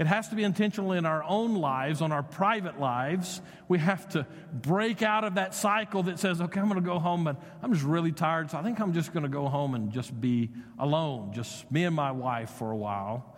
It 0.00 0.06
has 0.06 0.28
to 0.28 0.34
be 0.34 0.44
intentional 0.44 0.92
in 0.92 1.04
our 1.04 1.22
own 1.22 1.56
lives, 1.56 2.00
on 2.00 2.10
our 2.10 2.22
private 2.22 2.80
lives. 2.80 3.42
We 3.68 3.78
have 3.80 4.08
to 4.12 4.26
break 4.50 5.02
out 5.02 5.24
of 5.24 5.34
that 5.34 5.54
cycle 5.54 6.04
that 6.04 6.18
says, 6.18 6.40
okay, 6.40 6.58
I'm 6.58 6.68
going 6.68 6.80
to 6.80 6.86
go 6.86 6.98
home, 6.98 7.24
but 7.24 7.36
I'm 7.62 7.70
just 7.70 7.84
really 7.84 8.10
tired, 8.10 8.50
so 8.50 8.56
I 8.56 8.62
think 8.62 8.80
I'm 8.80 8.94
just 8.94 9.12
going 9.12 9.24
to 9.24 9.28
go 9.28 9.46
home 9.46 9.74
and 9.74 9.92
just 9.92 10.18
be 10.18 10.48
alone, 10.78 11.34
just 11.34 11.70
me 11.70 11.84
and 11.84 11.94
my 11.94 12.12
wife 12.12 12.48
for 12.48 12.70
a 12.70 12.76
while. 12.76 13.36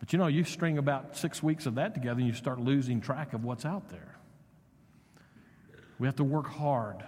But 0.00 0.12
you 0.12 0.18
know, 0.18 0.26
you 0.26 0.42
string 0.42 0.78
about 0.78 1.16
six 1.16 1.44
weeks 1.44 1.64
of 1.64 1.76
that 1.76 1.94
together 1.94 2.18
and 2.18 2.26
you 2.26 2.34
start 2.34 2.58
losing 2.58 3.00
track 3.00 3.32
of 3.32 3.44
what's 3.44 3.64
out 3.64 3.88
there. 3.88 4.18
We 6.00 6.08
have 6.08 6.16
to 6.16 6.24
work 6.24 6.48
hard 6.48 7.04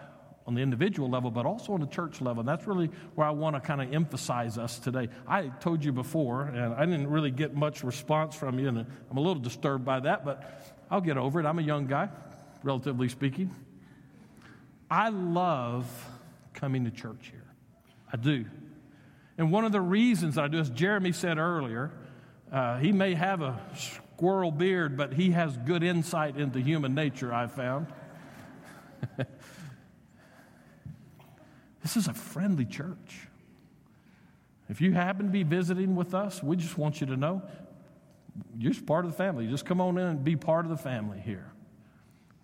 on 0.46 0.54
the 0.54 0.60
individual 0.60 1.08
level, 1.08 1.30
but 1.30 1.46
also 1.46 1.72
on 1.74 1.80
the 1.80 1.86
church 1.86 2.20
level. 2.20 2.40
And 2.40 2.48
that's 2.48 2.66
really 2.66 2.90
where 3.14 3.26
I 3.26 3.30
want 3.30 3.56
to 3.56 3.60
kind 3.60 3.80
of 3.80 3.92
emphasize 3.92 4.58
us 4.58 4.78
today. 4.78 5.08
I 5.26 5.48
told 5.48 5.84
you 5.84 5.92
before, 5.92 6.42
and 6.42 6.74
I 6.74 6.84
didn't 6.86 7.08
really 7.08 7.30
get 7.30 7.54
much 7.54 7.84
response 7.84 8.34
from 8.34 8.58
you, 8.58 8.68
and 8.68 8.78
I'm 8.78 9.16
a 9.16 9.20
little 9.20 9.42
disturbed 9.42 9.84
by 9.84 10.00
that, 10.00 10.24
but 10.24 10.76
I'll 10.90 11.00
get 11.00 11.16
over 11.16 11.40
it. 11.40 11.46
I'm 11.46 11.58
a 11.58 11.62
young 11.62 11.86
guy, 11.86 12.08
relatively 12.62 13.08
speaking. 13.08 13.54
I 14.90 15.10
love 15.10 15.86
coming 16.54 16.84
to 16.84 16.90
church 16.90 17.28
here. 17.30 17.44
I 18.12 18.16
do. 18.16 18.44
And 19.38 19.52
one 19.52 19.64
of 19.64 19.72
the 19.72 19.80
reasons 19.80 20.36
I 20.36 20.48
do, 20.48 20.58
as 20.58 20.68
Jeremy 20.68 21.12
said 21.12 21.38
earlier, 21.38 21.92
uh, 22.52 22.78
he 22.78 22.92
may 22.92 23.14
have 23.14 23.40
a 23.40 23.60
squirrel 23.76 24.50
beard, 24.50 24.96
but 24.96 25.14
he 25.14 25.30
has 25.30 25.56
good 25.58 25.82
insight 25.82 26.36
into 26.36 26.60
human 26.60 26.94
nature, 26.94 27.32
I've 27.32 27.52
found. 27.52 27.86
This 31.82 31.96
is 31.96 32.08
a 32.08 32.14
friendly 32.14 32.64
church. 32.64 33.28
If 34.68 34.80
you 34.80 34.92
happen 34.92 35.26
to 35.26 35.32
be 35.32 35.42
visiting 35.42 35.96
with 35.96 36.14
us, 36.14 36.42
we 36.42 36.56
just 36.56 36.78
want 36.78 37.00
you 37.00 37.06
to 37.08 37.16
know 37.16 37.42
you're 38.56 38.72
just 38.72 38.86
part 38.86 39.04
of 39.04 39.10
the 39.10 39.16
family. 39.16 39.46
Just 39.46 39.66
come 39.66 39.80
on 39.80 39.98
in 39.98 40.06
and 40.06 40.24
be 40.24 40.36
part 40.36 40.64
of 40.64 40.70
the 40.70 40.76
family 40.76 41.18
here. 41.18 41.50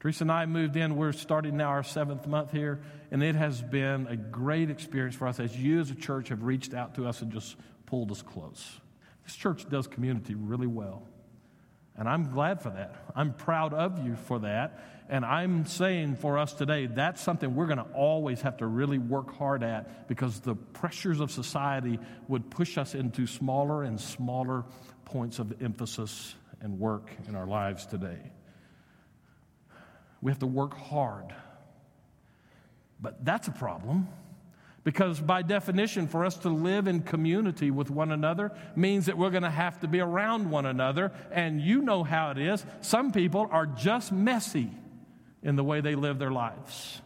Teresa 0.01 0.25
and 0.25 0.33
I 0.33 0.47
moved 0.47 0.77
in. 0.77 0.97
We're 0.97 1.13
starting 1.13 1.57
now 1.57 1.69
our 1.69 1.83
seventh 1.83 2.27
month 2.27 2.53
here, 2.53 2.81
and 3.11 3.23
it 3.23 3.35
has 3.35 3.63
been 3.63 4.07
a 4.09 4.17
great 4.17 4.71
experience 4.71 5.17
for 5.17 5.27
us 5.27 5.41
as 5.41 5.57
you 5.57 5.81
as 5.81 5.91
a 5.91 5.95
church 5.95 6.29
have 6.29 6.43
reached 6.43 6.75
out 6.75 6.95
to 6.97 7.07
us 7.07 7.23
and 7.23 7.33
just 7.33 7.57
pulled 7.87 8.11
us 8.11 8.23
close. 8.23 8.81
This 9.25 9.35
church 9.35 9.69
does 9.69 9.87
community 9.87 10.35
really 10.35 10.67
well. 10.67 11.09
And 11.99 12.09
I'm 12.09 12.31
glad 12.31 12.63
for 12.63 12.71
that. 12.71 12.95
I'm 13.15 13.33
proud 13.33 13.73
of 13.73 14.05
you 14.05 14.17
for 14.17 14.41
that. 14.41 14.79
And 15.09 15.25
I'm 15.25 15.67
saying 15.67 16.17
for 16.17 16.37
us 16.37 16.53
today, 16.53 16.87
that's 16.87 17.21
something 17.21 17.55
we're 17.55 17.67
going 17.67 17.79
to 17.79 17.87
always 17.95 18.43
have 18.43 18.59
to 18.59 18.67
really 18.67 18.99
work 18.99 19.35
hard 19.37 19.63
at 19.63 20.09
because 20.09 20.41
the 20.41 20.55
pressures 20.55 21.21
of 21.21 21.31
society 21.31 21.99
would 22.29 22.51
push 22.51 22.77
us 22.77 22.95
into 22.95 23.27
smaller 23.27 23.85
and 23.85 24.01
smaller 24.01 24.65
points 25.05 25.39
of 25.39 25.63
emphasis 25.63 26.35
and 26.61 26.79
work 26.79 27.11
in 27.29 27.37
our 27.37 27.47
lives 27.47 27.87
today. 27.87 28.19
We 30.21 30.33
have 30.33 30.41
to 30.41 30.47
work 30.47 30.77
hard. 30.77 31.33
But 33.01 33.25
that's 33.25 33.49
a 33.49 33.53
problem 33.53 34.09
because, 34.87 35.21
by 35.21 35.43
definition, 35.43 36.07
for 36.07 36.25
us 36.25 36.37
to 36.37 36.49
live 36.49 36.87
in 36.87 37.03
community 37.03 37.73
with 37.73 37.91
one 37.91 38.13
another 38.13 38.53
means 38.77 39.07
that 39.07 39.19
we're 39.19 39.31
going 39.31 39.43
to 39.43 39.51
have 39.51 39.81
to 39.81 39.89
be 39.89 39.99
around 39.99 40.49
one 40.49 40.65
another. 40.65 41.11
And 41.33 41.61
you 41.61 41.83
know 41.83 42.05
how 42.05 42.31
it 42.31 42.39
is. 42.39 42.65
Some 42.83 43.11
people 43.11 43.49
are 43.51 43.67
just 43.67 44.13
messy 44.13 44.71
in 45.43 45.57
the 45.57 45.65
way 45.65 45.81
they 45.81 45.97
live 45.97 46.21
their 46.21 46.31
lives. 46.31 47.03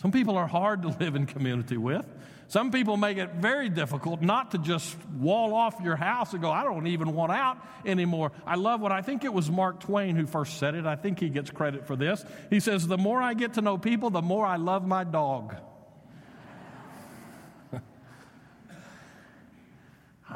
Some 0.00 0.10
people 0.10 0.38
are 0.38 0.46
hard 0.46 0.80
to 0.84 0.88
live 0.88 1.16
in 1.16 1.26
community 1.26 1.76
with. 1.76 2.06
Some 2.48 2.70
people 2.70 2.96
make 2.96 3.18
it 3.18 3.34
very 3.34 3.68
difficult 3.68 4.22
not 4.22 4.52
to 4.52 4.58
just 4.58 4.96
wall 5.10 5.52
off 5.52 5.82
your 5.82 5.96
house 5.96 6.32
and 6.32 6.40
go, 6.40 6.50
I 6.50 6.64
don't 6.64 6.86
even 6.86 7.12
want 7.12 7.32
out 7.32 7.58
anymore. 7.84 8.32
I 8.46 8.54
love 8.54 8.80
what 8.80 8.90
I 8.90 9.02
think 9.02 9.24
it 9.24 9.34
was 9.34 9.50
Mark 9.50 9.80
Twain 9.80 10.16
who 10.16 10.26
first 10.26 10.58
said 10.58 10.74
it. 10.76 10.86
I 10.86 10.96
think 10.96 11.20
he 11.20 11.28
gets 11.28 11.50
credit 11.50 11.86
for 11.86 11.94
this. 11.94 12.24
He 12.48 12.58
says, 12.58 12.86
The 12.86 12.96
more 12.96 13.20
I 13.20 13.34
get 13.34 13.52
to 13.54 13.60
know 13.60 13.76
people, 13.76 14.08
the 14.08 14.22
more 14.22 14.46
I 14.46 14.56
love 14.56 14.86
my 14.86 15.04
dog. 15.04 15.56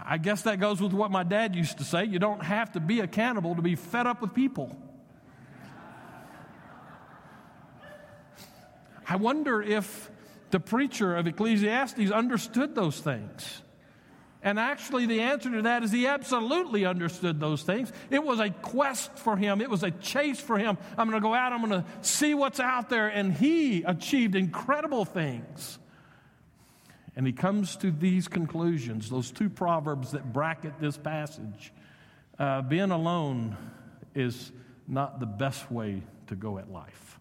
I 0.09 0.19
guess 0.19 0.43
that 0.43 0.61
goes 0.61 0.81
with 0.81 0.93
what 0.93 1.11
my 1.11 1.25
dad 1.25 1.57
used 1.57 1.79
to 1.79 1.85
say. 1.85 2.05
You 2.05 2.21
don't 2.21 2.43
have 2.43 2.73
to 2.73 2.81
be 2.81 3.01
a 3.01 3.09
cannibal 3.09 3.57
to 3.57 3.63
be 3.63 3.75
fed 3.75 4.07
up 4.07 4.21
with 4.21 4.35
people. 4.35 4.77
I 9.09 9.17
wonder 9.17 9.61
if 9.61 10.11
the 10.51 10.61
preacher 10.61 11.17
of 11.17 11.27
Ecclesiastes 11.27 12.11
understood 12.11 12.75
those 12.75 13.01
things. 13.01 13.63
And 14.43 14.61
actually, 14.61 15.07
the 15.07 15.23
answer 15.23 15.51
to 15.51 15.63
that 15.63 15.83
is 15.83 15.91
he 15.91 16.07
absolutely 16.07 16.85
understood 16.87 17.41
those 17.41 17.65
things. 17.65 17.93
It 18.11 18.23
was 18.23 18.39
a 18.39 18.51
quest 18.51 19.19
for 19.19 19.37
him, 19.37 19.61
it 19.61 19.69
was 19.69 19.83
a 19.83 19.91
chase 19.91 20.39
for 20.39 20.57
him. 20.57 20.79
I'm 20.97 21.11
going 21.11 21.21
to 21.21 21.27
go 21.27 21.35
out, 21.35 21.53
I'm 21.53 21.69
going 21.69 21.83
to 21.83 21.85
see 22.03 22.33
what's 22.33 22.61
out 22.61 22.89
there. 22.89 23.09
And 23.09 23.33
he 23.33 23.83
achieved 23.83 24.37
incredible 24.37 25.05
things. 25.05 25.81
And 27.17 27.27
he 27.27 27.33
comes 27.33 27.77
to 27.77 27.91
these 27.91 28.29
conclusions, 28.29 29.09
those 29.09 29.31
two 29.31 29.49
proverbs 29.49 30.13
that 30.13 30.35
bracket 30.35 30.79
this 30.81 30.99
passage. 30.99 31.73
Uh, 32.39 32.61
being 32.61 32.91
alone 32.91 33.57
is 34.15 34.53
not 34.87 35.19
the 35.19 35.27
best 35.27 35.71
way 35.73 36.03
to 36.27 36.37
go 36.37 36.59
at 36.59 36.71
life. 36.71 37.19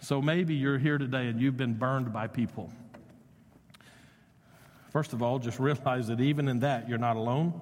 So 0.00 0.20
maybe 0.20 0.54
you're 0.54 0.78
here 0.78 0.98
today 0.98 1.28
and 1.28 1.40
you've 1.40 1.56
been 1.56 1.74
burned 1.74 2.12
by 2.12 2.26
people. 2.26 2.72
First 4.90 5.12
of 5.12 5.22
all, 5.22 5.38
just 5.38 5.60
realize 5.60 6.08
that 6.08 6.20
even 6.20 6.48
in 6.48 6.60
that, 6.60 6.88
you're 6.88 6.98
not 6.98 7.16
alone. 7.16 7.60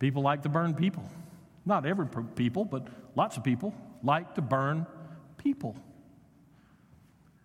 People 0.00 0.22
like 0.22 0.42
to 0.42 0.50
burn 0.50 0.74
people. 0.74 1.08
Not 1.64 1.86
every 1.86 2.06
people, 2.34 2.66
but 2.66 2.88
lots 3.16 3.38
of 3.38 3.44
people 3.44 3.74
like 4.02 4.34
to 4.34 4.42
burn 4.42 4.86
people. 5.38 5.76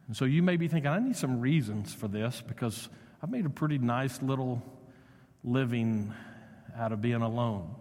And 0.10 0.18
so 0.18 0.26
you 0.26 0.42
may 0.42 0.58
be 0.58 0.68
thinking, 0.68 0.90
I 0.90 0.98
need 0.98 1.16
some 1.16 1.40
reasons 1.40 1.94
for 1.94 2.08
this 2.08 2.42
because 2.48 2.90
I've 3.22 3.30
made 3.30 3.46
a 3.46 3.50
pretty 3.50 3.78
nice 3.78 4.20
little 4.24 4.64
living 5.44 6.12
out 6.76 6.92
of 6.92 7.00
being 7.00 7.22
alone. 7.22 7.76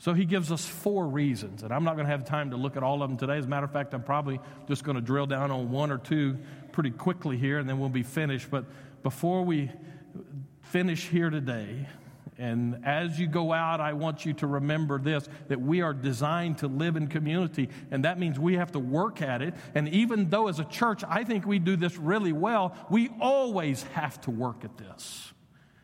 So 0.00 0.14
he 0.14 0.24
gives 0.24 0.50
us 0.50 0.66
four 0.66 1.06
reasons, 1.06 1.62
and 1.62 1.72
I'm 1.72 1.84
not 1.84 1.94
going 1.94 2.06
to 2.06 2.10
have 2.10 2.24
time 2.24 2.50
to 2.50 2.56
look 2.56 2.76
at 2.76 2.82
all 2.82 3.04
of 3.04 3.08
them 3.08 3.16
today. 3.16 3.38
As 3.38 3.44
a 3.44 3.48
matter 3.48 3.66
of 3.66 3.72
fact, 3.72 3.94
I'm 3.94 4.02
probably 4.02 4.40
just 4.66 4.82
going 4.82 4.96
to 4.96 5.00
drill 5.00 5.26
down 5.26 5.52
on 5.52 5.70
one 5.70 5.92
or 5.92 5.98
two 5.98 6.38
pretty 6.72 6.90
quickly 6.90 7.38
here, 7.38 7.60
and 7.60 7.68
then 7.68 7.78
we'll 7.78 7.88
be 7.88 8.02
finished. 8.02 8.50
But 8.50 8.64
before 9.04 9.44
we 9.44 9.70
finish 10.60 11.06
here 11.06 11.30
today, 11.30 11.86
and 12.36 12.80
as 12.84 13.18
you 13.18 13.28
go 13.28 13.52
out, 13.52 13.80
I 13.80 13.92
want 13.92 14.26
you 14.26 14.32
to 14.34 14.46
remember 14.46 14.98
this 14.98 15.28
that 15.48 15.60
we 15.60 15.82
are 15.82 15.94
designed 15.94 16.58
to 16.58 16.68
live 16.68 16.96
in 16.96 17.06
community, 17.06 17.68
and 17.90 18.04
that 18.04 18.18
means 18.18 18.38
we 18.38 18.54
have 18.54 18.72
to 18.72 18.78
work 18.78 19.22
at 19.22 19.40
it. 19.40 19.54
And 19.74 19.88
even 19.90 20.30
though 20.30 20.48
as 20.48 20.58
a 20.58 20.64
church, 20.64 21.04
I 21.08 21.22
think 21.22 21.46
we 21.46 21.58
do 21.58 21.76
this 21.76 21.96
really 21.96 22.32
well, 22.32 22.76
we 22.90 23.10
always 23.20 23.84
have 23.94 24.20
to 24.22 24.30
work 24.30 24.64
at 24.64 24.76
this. 24.76 25.32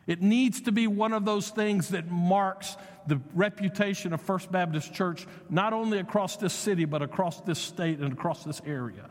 It 0.07 0.21
needs 0.21 0.61
to 0.61 0.71
be 0.73 0.87
one 0.87 1.13
of 1.13 1.23
those 1.23 1.49
things 1.49 1.89
that 1.89 2.09
marks 2.09 2.75
the 3.07 3.21
reputation 3.33 4.11
of 4.13 4.21
First 4.21 4.51
Baptist 4.51 4.93
Church, 4.93 5.25
not 5.49 5.71
only 5.73 5.99
across 5.99 6.35
this 6.35 6.53
city, 6.53 6.85
but 6.85 7.01
across 7.01 7.39
this 7.41 7.59
state 7.59 7.99
and 7.99 8.11
across 8.11 8.43
this 8.43 8.61
area. 8.65 9.09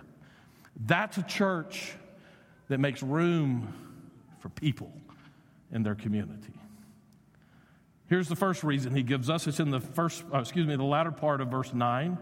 That's 0.87 1.17
a 1.17 1.23
church 1.23 1.95
that 2.69 2.79
makes 2.79 3.03
room 3.03 3.73
for 4.41 4.51
people 4.51 4.93
in 5.73 5.83
their 5.83 5.95
community. 5.95 6.60
Here's 8.11 8.29
the 8.29 8.37
first 8.37 8.65
reason 8.65 8.93
he 8.95 9.05
gives 9.05 9.31
us. 9.31 9.47
It's 9.47 9.61
in 9.61 9.71
the 9.71 9.79
first, 9.79 10.25
uh, 10.35 10.41
excuse 10.41 10.67
me, 10.67 10.75
the 10.75 10.83
latter 10.83 11.13
part 11.13 11.41
of 11.41 11.47
verse 11.47 11.73
9. 11.73 12.19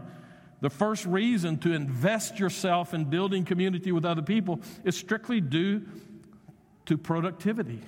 The 0.61 0.69
first 0.69 1.07
reason 1.07 1.57
to 1.61 1.73
invest 1.73 2.39
yourself 2.39 2.93
in 2.93 3.07
building 3.07 3.47
community 3.47 3.91
with 3.91 4.05
other 4.05 4.21
people 4.21 4.61
is 4.85 4.99
strictly 4.99 5.41
due 5.41 5.87
to 6.85 6.99
productivity. 6.99 7.81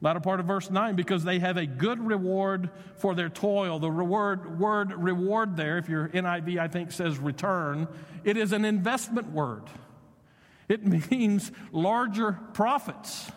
Latter 0.00 0.20
part 0.20 0.40
of 0.40 0.46
verse 0.46 0.70
9, 0.70 0.96
because 0.96 1.24
they 1.24 1.40
have 1.40 1.58
a 1.58 1.66
good 1.66 2.00
reward 2.00 2.70
for 2.96 3.14
their 3.14 3.28
toil. 3.28 3.78
The 3.78 3.90
reward, 3.90 4.58
word 4.58 4.94
reward 4.94 5.58
there, 5.58 5.76
if 5.76 5.90
your 5.90 6.08
NIV, 6.08 6.58
I 6.58 6.68
think, 6.68 6.90
says 6.90 7.18
return, 7.18 7.86
it 8.24 8.38
is 8.38 8.52
an 8.52 8.64
investment 8.64 9.30
word. 9.30 9.64
It 10.70 10.86
means 11.10 11.52
larger 11.70 12.38
profits 12.54 13.30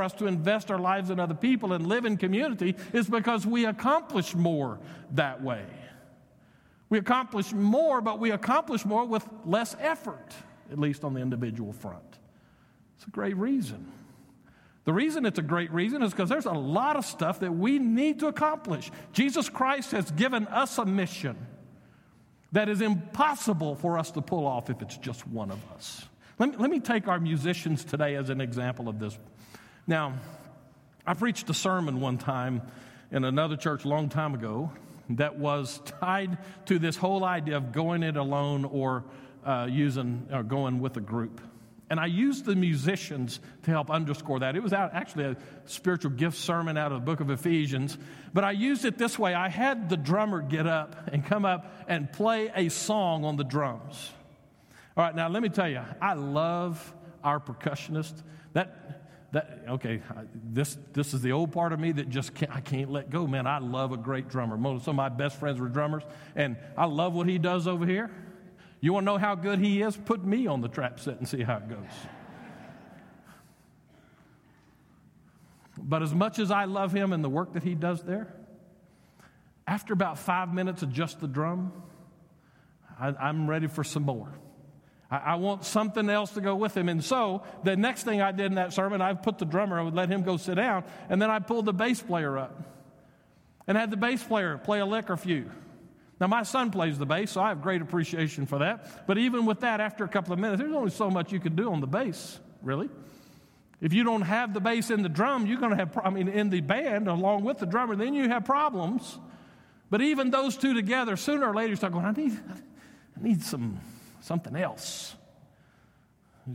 for 0.00 0.04
us 0.04 0.14
to 0.14 0.26
invest 0.26 0.70
our 0.70 0.78
lives 0.78 1.10
in 1.10 1.20
other 1.20 1.34
people 1.34 1.74
and 1.74 1.86
live 1.86 2.06
in 2.06 2.16
community 2.16 2.74
is 2.94 3.06
because 3.06 3.46
we 3.46 3.66
accomplish 3.66 4.34
more 4.34 4.78
that 5.10 5.42
way. 5.42 5.62
We 6.88 6.96
accomplish 6.96 7.52
more, 7.52 8.00
but 8.00 8.18
we 8.18 8.30
accomplish 8.30 8.86
more 8.86 9.04
with 9.04 9.28
less 9.44 9.76
effort, 9.78 10.32
at 10.72 10.78
least 10.78 11.04
on 11.04 11.12
the 11.12 11.20
individual 11.20 11.74
front. 11.74 12.18
It's 12.96 13.06
a 13.06 13.10
great 13.10 13.36
reason. 13.36 13.92
The 14.84 14.94
reason 14.94 15.26
it's 15.26 15.38
a 15.38 15.42
great 15.42 15.70
reason 15.70 16.02
is 16.02 16.12
because 16.12 16.30
there's 16.30 16.46
a 16.46 16.52
lot 16.52 16.96
of 16.96 17.04
stuff 17.04 17.40
that 17.40 17.52
we 17.52 17.78
need 17.78 18.20
to 18.20 18.28
accomplish. 18.28 18.90
Jesus 19.12 19.50
Christ 19.50 19.90
has 19.90 20.10
given 20.12 20.46
us 20.46 20.78
a 20.78 20.86
mission 20.86 21.36
that 22.52 22.70
is 22.70 22.80
impossible 22.80 23.74
for 23.74 23.98
us 23.98 24.10
to 24.12 24.22
pull 24.22 24.46
off 24.46 24.70
if 24.70 24.80
it's 24.80 24.96
just 24.96 25.26
one 25.26 25.50
of 25.50 25.62
us. 25.72 26.06
Let 26.38 26.52
me, 26.52 26.56
let 26.56 26.70
me 26.70 26.80
take 26.80 27.06
our 27.06 27.20
musicians 27.20 27.84
today 27.84 28.14
as 28.14 28.30
an 28.30 28.40
example 28.40 28.88
of 28.88 28.98
this. 28.98 29.18
Now, 29.90 30.12
I 31.04 31.14
preached 31.14 31.50
a 31.50 31.54
sermon 31.54 32.00
one 32.00 32.16
time 32.16 32.62
in 33.10 33.24
another 33.24 33.56
church 33.56 33.84
a 33.84 33.88
long 33.88 34.08
time 34.08 34.34
ago 34.34 34.70
that 35.16 35.36
was 35.36 35.80
tied 35.84 36.38
to 36.66 36.78
this 36.78 36.96
whole 36.96 37.24
idea 37.24 37.56
of 37.56 37.72
going 37.72 38.04
it 38.04 38.16
alone 38.16 38.64
or 38.64 39.02
uh, 39.44 39.66
using 39.68 40.28
or 40.32 40.44
going 40.44 40.78
with 40.78 40.96
a 40.96 41.00
group. 41.00 41.40
And 41.90 41.98
I 41.98 42.06
used 42.06 42.44
the 42.44 42.54
musicians 42.54 43.40
to 43.64 43.72
help 43.72 43.90
underscore 43.90 44.38
that. 44.38 44.54
It 44.54 44.62
was 44.62 44.72
out, 44.72 44.94
actually 44.94 45.24
a 45.24 45.36
spiritual 45.64 46.12
gift 46.12 46.36
sermon 46.36 46.76
out 46.76 46.92
of 46.92 47.00
the 47.00 47.04
book 47.04 47.18
of 47.18 47.28
Ephesians, 47.28 47.98
but 48.32 48.44
I 48.44 48.52
used 48.52 48.84
it 48.84 48.96
this 48.96 49.18
way. 49.18 49.34
I 49.34 49.48
had 49.48 49.88
the 49.88 49.96
drummer 49.96 50.40
get 50.40 50.68
up 50.68 51.10
and 51.12 51.26
come 51.26 51.44
up 51.44 51.84
and 51.88 52.12
play 52.12 52.52
a 52.54 52.68
song 52.68 53.24
on 53.24 53.34
the 53.34 53.42
drums. 53.42 54.12
All 54.96 55.02
right, 55.02 55.16
now 55.16 55.28
let 55.28 55.42
me 55.42 55.48
tell 55.48 55.68
you, 55.68 55.82
I 56.00 56.14
love 56.14 56.94
our 57.24 57.40
percussionist. 57.40 58.22
That 58.52 58.99
that 59.32 59.64
okay 59.68 60.02
this 60.34 60.76
this 60.92 61.14
is 61.14 61.22
the 61.22 61.32
old 61.32 61.52
part 61.52 61.72
of 61.72 61.78
me 61.78 61.92
that 61.92 62.08
just 62.08 62.34
can't, 62.34 62.54
i 62.54 62.60
can't 62.60 62.90
let 62.90 63.10
go. 63.10 63.26
Man 63.26 63.46
i 63.46 63.58
love 63.58 63.92
a 63.92 63.96
great 63.96 64.28
drummer. 64.28 64.56
Some 64.80 64.90
of 64.90 64.96
my 64.96 65.08
best 65.08 65.36
friends 65.36 65.60
were 65.60 65.68
drummers 65.68 66.02
and 66.34 66.56
i 66.76 66.86
love 66.86 67.12
what 67.14 67.28
he 67.28 67.38
does 67.38 67.66
over 67.66 67.86
here. 67.86 68.10
You 68.80 68.92
want 68.92 69.04
to 69.04 69.12
know 69.12 69.18
how 69.18 69.34
good 69.34 69.58
he 69.58 69.82
is? 69.82 69.96
Put 69.96 70.24
me 70.24 70.46
on 70.46 70.60
the 70.60 70.68
trap 70.68 71.00
set 71.00 71.18
and 71.18 71.28
see 71.28 71.42
how 71.42 71.58
it 71.58 71.68
goes. 71.68 71.78
But 75.78 76.02
as 76.02 76.14
much 76.14 76.38
as 76.38 76.50
i 76.50 76.64
love 76.64 76.92
him 76.92 77.12
and 77.12 77.22
the 77.22 77.30
work 77.30 77.54
that 77.54 77.62
he 77.62 77.74
does 77.74 78.02
there 78.02 78.34
after 79.66 79.92
about 79.92 80.18
five 80.18 80.52
minutes 80.52 80.82
of 80.82 80.92
just 80.92 81.20
the 81.20 81.28
drum 81.28 81.72
I, 83.00 83.30
am 83.30 83.48
ready 83.48 83.66
for 83.66 83.82
some 83.82 84.02
more. 84.02 84.30
I, 85.10 85.16
I, 85.16 85.34
want 85.36 85.64
something 85.64 86.08
else 86.08 86.32
to 86.32 86.40
go 86.40 86.54
with 86.54 86.76
him. 86.76 86.88
And 86.88 87.02
so 87.04 87.42
the 87.64 87.76
next 87.76 88.04
thing 88.04 88.22
I 88.22 88.32
did 88.32 88.46
in 88.46 88.54
that 88.54 88.72
sermon, 88.72 89.00
I 89.00 89.14
put 89.14 89.38
the 89.38 89.44
drummer, 89.44 89.78
I 89.78 89.82
would 89.82 89.94
let 89.94 90.08
him 90.08 90.22
go 90.22 90.36
sit 90.36 90.54
down, 90.54 90.84
and 91.08 91.20
then 91.20 91.30
I 91.30 91.38
pulled 91.38 91.66
the 91.66 91.72
bass 91.72 92.00
player 92.00 92.38
up 92.38 92.62
and 93.66 93.76
had 93.76 93.90
the 93.90 93.96
bass 93.96 94.22
player 94.22 94.58
play 94.58 94.80
a 94.80 94.86
lick 94.86 95.10
or 95.10 95.16
few. 95.16 95.50
Now, 96.20 96.26
my 96.26 96.42
son 96.42 96.70
plays 96.70 96.98
the 96.98 97.06
bass, 97.06 97.30
so 97.30 97.40
I 97.40 97.48
have 97.48 97.62
great 97.62 97.80
appreciation 97.80 98.44
for 98.44 98.58
that. 98.58 99.06
But 99.06 99.16
even 99.16 99.46
with 99.46 99.60
that, 99.60 99.80
after 99.80 100.04
a 100.04 100.08
couple 100.08 100.34
of 100.34 100.38
minutes, 100.38 100.60
there's 100.60 100.74
only 100.74 100.90
so 100.90 101.10
much 101.10 101.32
you 101.32 101.40
can 101.40 101.56
do 101.56 101.72
on 101.72 101.80
the 101.80 101.86
bass, 101.86 102.38
really. 102.62 102.90
If 103.80 103.94
you 103.94 104.04
don't 104.04 104.22
have 104.22 104.52
the 104.52 104.60
bass 104.60 104.90
in 104.90 105.02
the 105.02 105.08
drum, 105.08 105.46
you're 105.46 105.58
going 105.58 105.70
to 105.70 105.76
have, 105.76 105.98
I 106.04 106.10
mean, 106.10 106.28
in 106.28 106.50
the 106.50 106.60
band 106.60 107.08
along 107.08 107.44
with 107.44 107.58
the 107.58 107.64
drummer, 107.64 107.96
then 107.96 108.12
you 108.12 108.28
have 108.28 108.44
problems. 108.44 109.18
But 109.88 110.02
even 110.02 110.30
those 110.30 110.58
two 110.58 110.74
together, 110.74 111.16
sooner 111.16 111.48
or 111.48 111.54
later, 111.54 111.70
you 111.70 111.76
start 111.76 111.94
going, 111.94 112.04
I 112.04 112.12
need, 112.12 112.38
I 113.16 113.22
need 113.22 113.42
some, 113.42 113.80
something 114.20 114.56
else. 114.56 115.14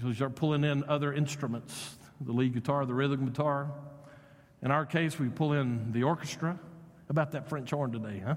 So 0.02 0.08
you 0.08 0.14
start 0.14 0.36
pulling 0.36 0.64
in 0.64 0.84
other 0.86 1.14
instruments 1.14 1.98
the 2.22 2.32
lead 2.32 2.54
guitar, 2.54 2.86
the 2.86 2.94
rhythm 2.94 3.26
guitar. 3.26 3.72
In 4.62 4.72
our 4.72 4.86
case, 4.86 5.20
we 5.20 5.30
pull 5.30 5.54
in 5.54 5.92
the 5.92 6.04
orchestra. 6.04 6.58
About 7.10 7.32
that 7.32 7.50
French 7.50 7.70
horn 7.70 7.92
today, 7.92 8.24
huh? 8.26 8.36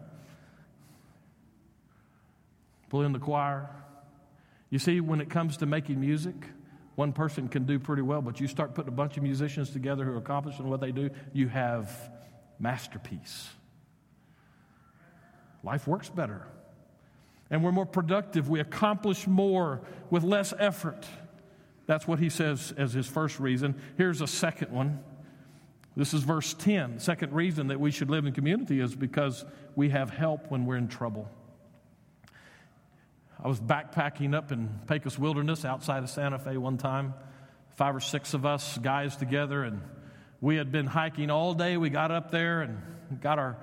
Pull 2.91 3.03
in 3.03 3.13
the 3.13 3.19
choir. 3.19 3.71
You 4.71 4.79
see, 4.79 5.01
when 5.01 5.21
it 5.21 5.31
comes 5.31 5.57
to 5.59 5.67
making 5.67 6.01
music, 6.01 6.35
one 6.97 7.13
person 7.13 7.49
can 7.49 7.65
do 7.65 7.79
pretty 7.79 8.03
well, 8.03 8.21
but 8.21 8.41
you 8.41 8.49
start 8.49 8.75
putting 8.75 8.89
a 8.89 8.97
bunch 8.97 9.17
of 9.17 9.23
musicians 9.23 9.71
together 9.71 10.05
who 10.05 10.13
are 10.13 10.19
accomplishing 10.19 10.69
what 10.69 10.81
they 10.81 10.93
do, 10.93 11.11
you 11.33 11.49
have 11.49 12.11
masterpiece. 12.59 13.49
Life 15.63 15.87
works 15.87 16.09
better. 16.11 16.47
And 17.51 17.65
we're 17.65 17.73
more 17.73 17.87
productive. 17.87 18.49
We 18.49 18.61
accomplish 18.61 19.27
more 19.27 19.81
with 20.11 20.23
less 20.23 20.53
effort. 20.59 21.07
That's 21.87 22.07
what 22.07 22.19
he 22.19 22.29
says 22.29 22.75
as 22.77 22.93
his 22.93 23.07
first 23.07 23.41
reason. 23.41 23.75
Here's 23.97 24.21
a 24.21 24.27
second 24.27 24.71
one. 24.71 25.03
This 25.97 26.15
is 26.15 26.23
verse 26.23 26.55
10. 26.55 27.01
Second 27.01 27.33
reason 27.33 27.69
that 27.69 27.81
we 27.81 27.91
should 27.91 28.11
live 28.11 28.27
in 28.27 28.33
community 28.33 28.81
is 28.81 28.95
because 28.95 29.45
we 29.75 29.89
have 29.89 30.11
help 30.11 30.51
when 30.51 30.67
we're 30.67 30.77
in 30.77 30.89
trouble. 30.89 31.29
I 33.43 33.49
was 33.49 33.59
backpacking 33.59 34.35
up 34.35 34.53
in 34.53 34.69
Pecos 34.87 35.19
Wilderness 35.19 35.65
outside 35.65 36.03
of 36.03 36.11
Santa 36.11 36.39
Fe 36.39 36.57
one 36.57 36.77
time, 36.77 37.15
five 37.77 37.97
or 37.97 38.01
six 38.01 38.35
of 38.35 38.45
us 38.45 38.79
guys 38.79 39.17
together, 39.17 39.65
and 39.65 39.81
we 40.41 40.57
had 40.57 40.71
been 40.71 40.87
hiking 40.87 41.31
all 41.31 41.55
day. 41.55 41.77
We 41.77 41.89
got 41.89 42.11
up 42.11 42.31
there 42.31 42.63
and 42.63 42.81
got 43.21 43.39
our 43.39 43.57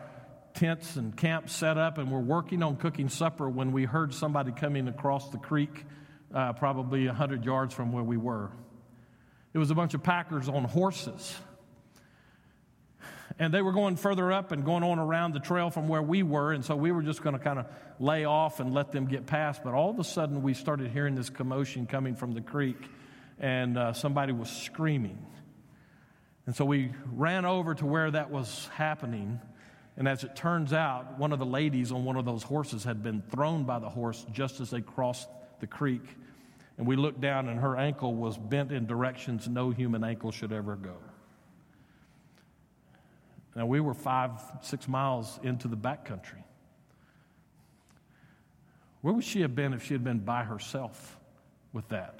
tents 0.55 0.95
and 0.95 1.15
camps 1.15 1.53
set 1.53 1.77
up, 1.77 1.97
and 1.97 2.09
we're 2.11 2.19
working 2.19 2.63
on 2.63 2.77
cooking 2.77 3.09
supper 3.09 3.49
when 3.49 3.71
we 3.71 3.83
heard 3.83 4.13
somebody 4.13 4.51
coming 4.51 4.87
across 4.87 5.29
the 5.29 5.37
creek, 5.37 5.85
uh, 6.33 6.53
probably 6.53 7.05
100 7.05 7.45
yards 7.45 7.73
from 7.73 7.91
where 7.91 8.03
we 8.03 8.17
were. 8.17 8.51
It 9.53 9.57
was 9.57 9.69
a 9.69 9.75
bunch 9.75 9.93
of 9.93 10.03
packers 10.03 10.49
on 10.49 10.63
horses. 10.63 11.35
And 13.37 13.53
they 13.53 13.61
were 13.61 13.73
going 13.73 13.97
further 13.97 14.31
up 14.31 14.53
and 14.53 14.63
going 14.63 14.83
on 14.83 14.97
around 14.97 15.33
the 15.33 15.41
trail 15.41 15.69
from 15.69 15.89
where 15.89 16.01
we 16.01 16.23
were. 16.23 16.53
And 16.53 16.63
so 16.63 16.75
we 16.75 16.93
were 16.93 17.01
just 17.01 17.21
going 17.21 17.37
to 17.37 17.43
kind 17.43 17.59
of 17.59 17.65
lay 17.99 18.23
off 18.23 18.61
and 18.61 18.73
let 18.73 18.93
them 18.93 19.07
get 19.07 19.25
past. 19.25 19.61
But 19.61 19.73
all 19.73 19.89
of 19.89 19.99
a 19.99 20.05
sudden, 20.05 20.41
we 20.41 20.53
started 20.53 20.89
hearing 20.91 21.15
this 21.15 21.29
commotion 21.29 21.85
coming 21.85 22.15
from 22.15 22.33
the 22.33 22.41
creek, 22.41 22.77
and 23.39 23.77
uh, 23.77 23.91
somebody 23.93 24.31
was 24.31 24.49
screaming. 24.49 25.17
And 26.45 26.55
so 26.55 26.63
we 26.63 26.91
ran 27.11 27.43
over 27.43 27.75
to 27.75 27.85
where 27.85 28.11
that 28.11 28.29
was 28.29 28.69
happening. 28.73 29.41
And 29.97 30.07
as 30.07 30.23
it 30.23 30.35
turns 30.35 30.73
out, 30.73 31.17
one 31.17 31.31
of 31.31 31.39
the 31.39 31.45
ladies 31.45 31.91
on 31.91 32.03
one 32.03 32.17
of 32.17 32.25
those 32.25 32.43
horses 32.43 32.83
had 32.83 33.01
been 33.01 33.21
thrown 33.21 33.63
by 33.63 33.79
the 33.79 33.89
horse 33.89 34.25
just 34.31 34.59
as 34.59 34.69
they 34.69 34.81
crossed 34.81 35.29
the 35.59 35.67
creek. 35.67 36.03
And 36.77 36.85
we 36.85 36.97
looked 36.97 37.21
down, 37.21 37.47
and 37.47 37.59
her 37.59 37.77
ankle 37.77 38.13
was 38.13 38.37
bent 38.37 38.71
in 38.73 38.85
directions 38.85 39.47
no 39.47 39.69
human 39.69 40.03
ankle 40.03 40.31
should 40.31 40.51
ever 40.51 40.75
go. 40.75 40.97
Now, 43.55 43.65
we 43.65 43.79
were 43.79 43.93
five, 43.93 44.31
six 44.61 44.85
miles 44.87 45.39
into 45.43 45.69
the 45.69 45.77
backcountry. 45.77 46.43
Where 49.01 49.13
would 49.13 49.23
she 49.23 49.41
have 49.41 49.55
been 49.55 49.73
if 49.73 49.85
she 49.85 49.93
had 49.93 50.03
been 50.03 50.19
by 50.19 50.43
herself 50.43 51.17
with 51.71 51.87
that? 51.89 52.19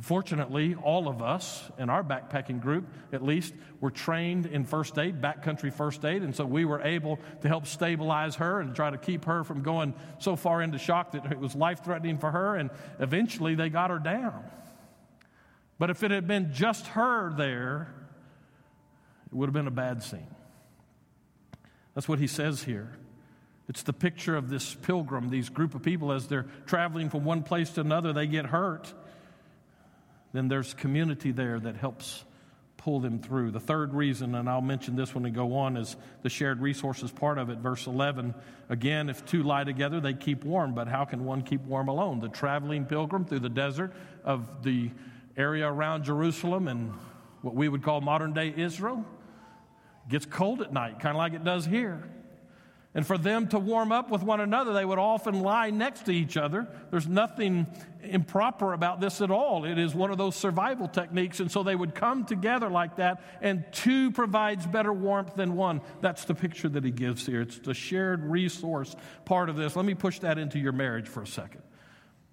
Fortunately, 0.00 0.74
all 0.74 1.06
of 1.06 1.22
us 1.22 1.70
in 1.78 1.88
our 1.88 2.02
backpacking 2.02 2.60
group, 2.60 2.88
at 3.12 3.22
least, 3.22 3.54
were 3.80 3.92
trained 3.92 4.46
in 4.46 4.64
first 4.64 4.98
aid, 4.98 5.22
backcountry 5.22 5.72
first 5.72 6.04
aid, 6.04 6.22
and 6.22 6.34
so 6.34 6.44
we 6.44 6.64
were 6.64 6.82
able 6.82 7.20
to 7.42 7.48
help 7.48 7.64
stabilize 7.66 8.34
her 8.36 8.60
and 8.60 8.74
try 8.74 8.90
to 8.90 8.98
keep 8.98 9.24
her 9.26 9.44
from 9.44 9.62
going 9.62 9.94
so 10.18 10.34
far 10.34 10.62
into 10.62 10.78
shock 10.78 11.12
that 11.12 11.30
it 11.30 11.38
was 11.38 11.54
life 11.54 11.84
threatening 11.84 12.18
for 12.18 12.32
her, 12.32 12.56
and 12.56 12.70
eventually 12.98 13.54
they 13.54 13.68
got 13.68 13.90
her 13.90 14.00
down. 14.00 14.42
But 15.78 15.90
if 15.90 16.02
it 16.02 16.10
had 16.10 16.26
been 16.26 16.52
just 16.52 16.88
her 16.88 17.32
there, 17.32 17.94
it 19.26 19.34
would 19.34 19.46
have 19.46 19.54
been 19.54 19.68
a 19.68 19.70
bad 19.70 20.02
scene. 20.02 20.26
That's 21.94 22.08
what 22.08 22.18
he 22.18 22.26
says 22.26 22.64
here. 22.64 22.96
It's 23.68 23.84
the 23.84 23.92
picture 23.92 24.36
of 24.36 24.50
this 24.50 24.74
pilgrim, 24.74 25.30
these 25.30 25.48
group 25.48 25.74
of 25.76 25.82
people, 25.82 26.10
as 26.10 26.26
they're 26.26 26.46
traveling 26.66 27.10
from 27.10 27.24
one 27.24 27.44
place 27.44 27.70
to 27.70 27.80
another, 27.80 28.12
they 28.12 28.26
get 28.26 28.46
hurt. 28.46 28.92
Then 30.34 30.48
there's 30.48 30.74
community 30.74 31.30
there 31.30 31.60
that 31.60 31.76
helps 31.76 32.24
pull 32.76 32.98
them 32.98 33.20
through. 33.20 33.52
The 33.52 33.60
third 33.60 33.94
reason, 33.94 34.34
and 34.34 34.50
I'll 34.50 34.60
mention 34.60 34.96
this 34.96 35.14
when 35.14 35.22
we 35.22 35.30
go 35.30 35.56
on, 35.56 35.76
is 35.76 35.96
the 36.22 36.28
shared 36.28 36.60
resources 36.60 37.12
part 37.12 37.38
of 37.38 37.50
it. 37.50 37.58
Verse 37.58 37.86
11 37.86 38.34
again, 38.68 39.08
if 39.08 39.24
two 39.24 39.44
lie 39.44 39.62
together, 39.62 40.00
they 40.00 40.12
keep 40.12 40.44
warm, 40.44 40.74
but 40.74 40.88
how 40.88 41.04
can 41.04 41.24
one 41.24 41.42
keep 41.42 41.62
warm 41.62 41.86
alone? 41.86 42.18
The 42.18 42.28
traveling 42.28 42.84
pilgrim 42.84 43.24
through 43.24 43.38
the 43.38 43.48
desert 43.48 43.94
of 44.24 44.64
the 44.64 44.90
area 45.36 45.66
around 45.70 46.02
Jerusalem 46.02 46.66
and 46.66 46.92
what 47.42 47.54
we 47.54 47.68
would 47.68 47.84
call 47.84 48.00
modern 48.00 48.32
day 48.32 48.52
Israel 48.56 49.04
gets 50.08 50.26
cold 50.26 50.60
at 50.62 50.72
night, 50.72 50.98
kind 50.98 51.16
of 51.16 51.18
like 51.18 51.32
it 51.32 51.44
does 51.44 51.64
here. 51.64 52.02
And 52.96 53.04
for 53.04 53.18
them 53.18 53.48
to 53.48 53.58
warm 53.58 53.90
up 53.90 54.08
with 54.08 54.22
one 54.22 54.40
another, 54.40 54.72
they 54.72 54.84
would 54.84 55.00
often 55.00 55.40
lie 55.40 55.70
next 55.70 56.06
to 56.06 56.12
each 56.12 56.36
other. 56.36 56.68
There's 56.92 57.08
nothing 57.08 57.66
improper 58.04 58.72
about 58.72 59.00
this 59.00 59.20
at 59.20 59.32
all. 59.32 59.64
It 59.64 59.78
is 59.78 59.96
one 59.96 60.12
of 60.12 60.18
those 60.18 60.36
survival 60.36 60.86
techniques. 60.86 61.40
And 61.40 61.50
so 61.50 61.64
they 61.64 61.74
would 61.74 61.96
come 61.96 62.24
together 62.24 62.68
like 62.68 62.96
that, 62.96 63.20
and 63.40 63.64
two 63.72 64.12
provides 64.12 64.64
better 64.64 64.92
warmth 64.92 65.34
than 65.34 65.56
one. 65.56 65.80
That's 66.02 66.24
the 66.24 66.36
picture 66.36 66.68
that 66.68 66.84
he 66.84 66.92
gives 66.92 67.26
here. 67.26 67.40
It's 67.40 67.58
the 67.58 67.74
shared 67.74 68.22
resource 68.24 68.94
part 69.24 69.48
of 69.48 69.56
this. 69.56 69.74
Let 69.74 69.84
me 69.84 69.94
push 69.94 70.20
that 70.20 70.38
into 70.38 70.60
your 70.60 70.72
marriage 70.72 71.08
for 71.08 71.22
a 71.22 71.26
second. 71.26 71.62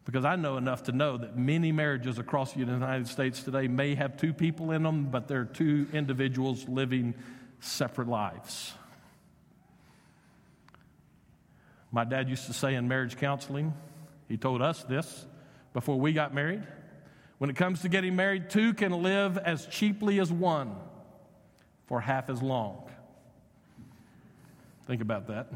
Because 0.05 0.25
I 0.25 0.35
know 0.35 0.57
enough 0.57 0.83
to 0.83 0.91
know 0.91 1.17
that 1.17 1.37
many 1.37 1.71
marriages 1.71 2.19
across 2.19 2.53
the 2.53 2.59
United 2.59 3.07
States 3.07 3.41
today 3.41 3.67
may 3.67 3.95
have 3.95 4.15
two 4.15 4.33
people 4.33 4.71
in 4.71 4.83
them, 4.83 5.05
but 5.05 5.27
they're 5.27 5.45
two 5.45 5.87
individuals 5.91 6.67
living 6.67 7.15
separate 7.61 8.07
lives. 8.07 8.73
My 11.91 12.03
dad 12.03 12.29
used 12.29 12.45
to 12.45 12.53
say 12.53 12.75
in 12.75 12.87
marriage 12.87 13.17
counseling, 13.17 13.73
he 14.29 14.37
told 14.37 14.61
us 14.61 14.83
this 14.83 15.25
before 15.73 15.99
we 15.99 16.13
got 16.13 16.33
married. 16.33 16.63
When 17.37 17.49
it 17.49 17.55
comes 17.55 17.81
to 17.81 17.89
getting 17.89 18.15
married, 18.15 18.49
two 18.49 18.73
can 18.73 19.03
live 19.03 19.37
as 19.37 19.65
cheaply 19.65 20.19
as 20.19 20.31
one 20.31 20.75
for 21.87 21.99
half 21.99 22.29
as 22.29 22.41
long. 22.41 22.89
Think 24.87 25.01
about 25.01 25.27
that. 25.27 25.51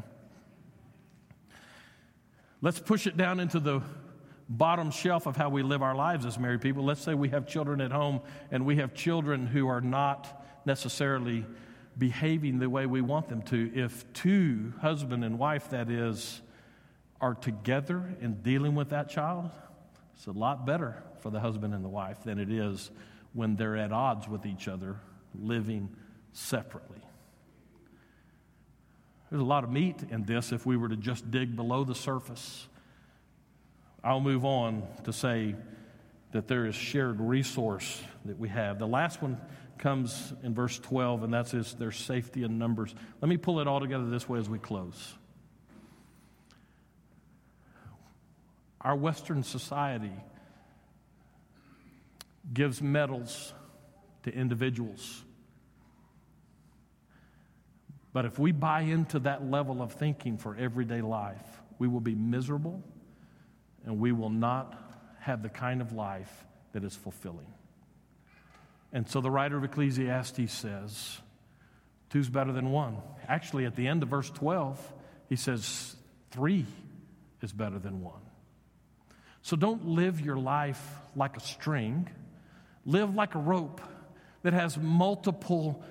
Let's 2.60 2.80
push 2.80 3.06
it 3.06 3.16
down 3.16 3.40
into 3.40 3.60
the 3.60 3.82
bottom 4.48 4.90
shelf 4.90 5.26
of 5.26 5.36
how 5.36 5.48
we 5.48 5.62
live 5.62 5.82
our 5.82 5.94
lives 5.94 6.26
as 6.26 6.38
married 6.38 6.60
people. 6.60 6.84
Let's 6.84 7.00
say 7.00 7.14
we 7.14 7.28
have 7.30 7.46
children 7.46 7.80
at 7.80 7.90
home 7.90 8.20
and 8.50 8.64
we 8.66 8.76
have 8.76 8.94
children 8.94 9.46
who 9.46 9.68
are 9.68 9.80
not 9.80 10.44
necessarily 10.64 11.44
behaving 11.98 12.58
the 12.58 12.68
way 12.68 12.86
we 12.86 13.00
want 13.00 13.28
them 13.28 13.42
to. 13.42 13.72
If 13.74 14.12
two, 14.12 14.72
husband 14.80 15.24
and 15.24 15.38
wife, 15.38 15.70
that 15.70 15.90
is, 15.90 16.40
are 17.20 17.34
together 17.34 18.16
in 18.20 18.42
dealing 18.42 18.74
with 18.74 18.90
that 18.90 19.08
child, 19.08 19.50
it's 20.14 20.26
a 20.26 20.32
lot 20.32 20.66
better 20.66 21.02
for 21.20 21.30
the 21.30 21.40
husband 21.40 21.74
and 21.74 21.84
the 21.84 21.88
wife 21.88 22.22
than 22.24 22.38
it 22.38 22.50
is 22.50 22.90
when 23.32 23.56
they're 23.56 23.76
at 23.76 23.92
odds 23.92 24.28
with 24.28 24.46
each 24.46 24.68
other, 24.68 24.96
living 25.38 25.88
separately. 26.32 27.00
There's 29.30 29.42
a 29.42 29.44
lot 29.44 29.64
of 29.64 29.70
meat 29.70 29.96
in 30.10 30.24
this 30.24 30.52
if 30.52 30.64
we 30.64 30.76
were 30.76 30.88
to 30.88 30.96
just 30.96 31.30
dig 31.30 31.56
below 31.56 31.84
the 31.84 31.94
surface. 31.94 32.68
I'll 34.04 34.20
move 34.20 34.44
on 34.44 34.84
to 35.04 35.12
say 35.12 35.56
that 36.32 36.46
there 36.46 36.66
is 36.66 36.74
shared 36.74 37.20
resource 37.20 38.00
that 38.24 38.38
we 38.38 38.48
have. 38.48 38.78
The 38.78 38.86
last 38.86 39.20
one 39.20 39.40
comes 39.78 40.32
in 40.42 40.54
verse 40.54 40.78
12, 40.78 41.24
and 41.24 41.32
that's 41.32 41.50
his, 41.50 41.74
their 41.74 41.92
safety 41.92 42.42
in 42.42 42.58
numbers. 42.58 42.94
Let 43.20 43.28
me 43.28 43.36
pull 43.36 43.60
it 43.60 43.68
all 43.68 43.80
together 43.80 44.08
this 44.08 44.28
way 44.28 44.38
as 44.38 44.48
we 44.48 44.58
close. 44.58 45.14
Our 48.80 48.96
Western 48.96 49.42
society 49.42 50.12
gives 52.52 52.80
medals 52.80 53.52
to 54.22 54.32
individuals. 54.32 55.24
But 58.12 58.24
if 58.24 58.38
we 58.38 58.52
buy 58.52 58.82
into 58.82 59.18
that 59.20 59.44
level 59.44 59.82
of 59.82 59.92
thinking 59.92 60.38
for 60.38 60.56
everyday 60.56 61.00
life, 61.02 61.60
We 61.78 61.88
will 61.88 62.00
be 62.00 62.14
miserable 62.14 62.82
and 63.84 63.98
we 63.98 64.12
will 64.12 64.30
not 64.30 64.74
have 65.20 65.42
the 65.42 65.48
kind 65.48 65.80
of 65.80 65.92
life 65.92 66.46
that 66.72 66.84
is 66.84 66.94
fulfilling. 66.94 67.46
And 68.96 69.06
so 69.06 69.20
the 69.20 69.30
writer 69.30 69.58
of 69.58 69.62
Ecclesiastes 69.62 70.50
says, 70.50 71.18
two's 72.08 72.30
better 72.30 72.50
than 72.50 72.70
one. 72.70 72.96
Actually, 73.28 73.66
at 73.66 73.76
the 73.76 73.86
end 73.88 74.02
of 74.02 74.08
verse 74.08 74.30
12, 74.30 74.80
he 75.28 75.36
says, 75.36 75.94
three 76.30 76.64
is 77.42 77.52
better 77.52 77.78
than 77.78 78.00
one. 78.00 78.22
So 79.42 79.54
don't 79.54 79.86
live 79.86 80.22
your 80.22 80.38
life 80.38 80.82
like 81.14 81.36
a 81.36 81.40
string, 81.40 82.08
live 82.86 83.14
like 83.14 83.34
a 83.34 83.38
rope 83.38 83.82
that 84.40 84.54
has 84.54 84.78
multiple 84.78 85.84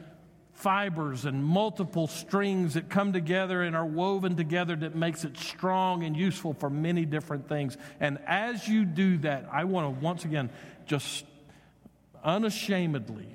fibers 0.54 1.26
and 1.26 1.46
multiple 1.46 2.08
strings 2.08 2.74
that 2.74 2.90
come 2.90 3.14
together 3.14 3.62
and 3.62 3.76
are 3.76 3.86
woven 3.86 4.36
together 4.36 4.76
that 4.78 4.96
makes 4.96 5.24
it 5.24 5.38
strong 5.38 6.04
and 6.04 6.18
useful 6.18 6.56
for 6.56 6.72
many 6.72 7.06
different 7.06 7.48
things. 7.48 7.78
And 8.00 8.18
as 8.26 8.68
you 8.68 8.84
do 8.84 9.20
that, 9.20 9.48
I 9.52 9.66
want 9.66 9.94
to 9.94 10.04
once 10.04 10.26
again 10.26 10.50
just 10.88 11.24
unashamedly 12.26 13.30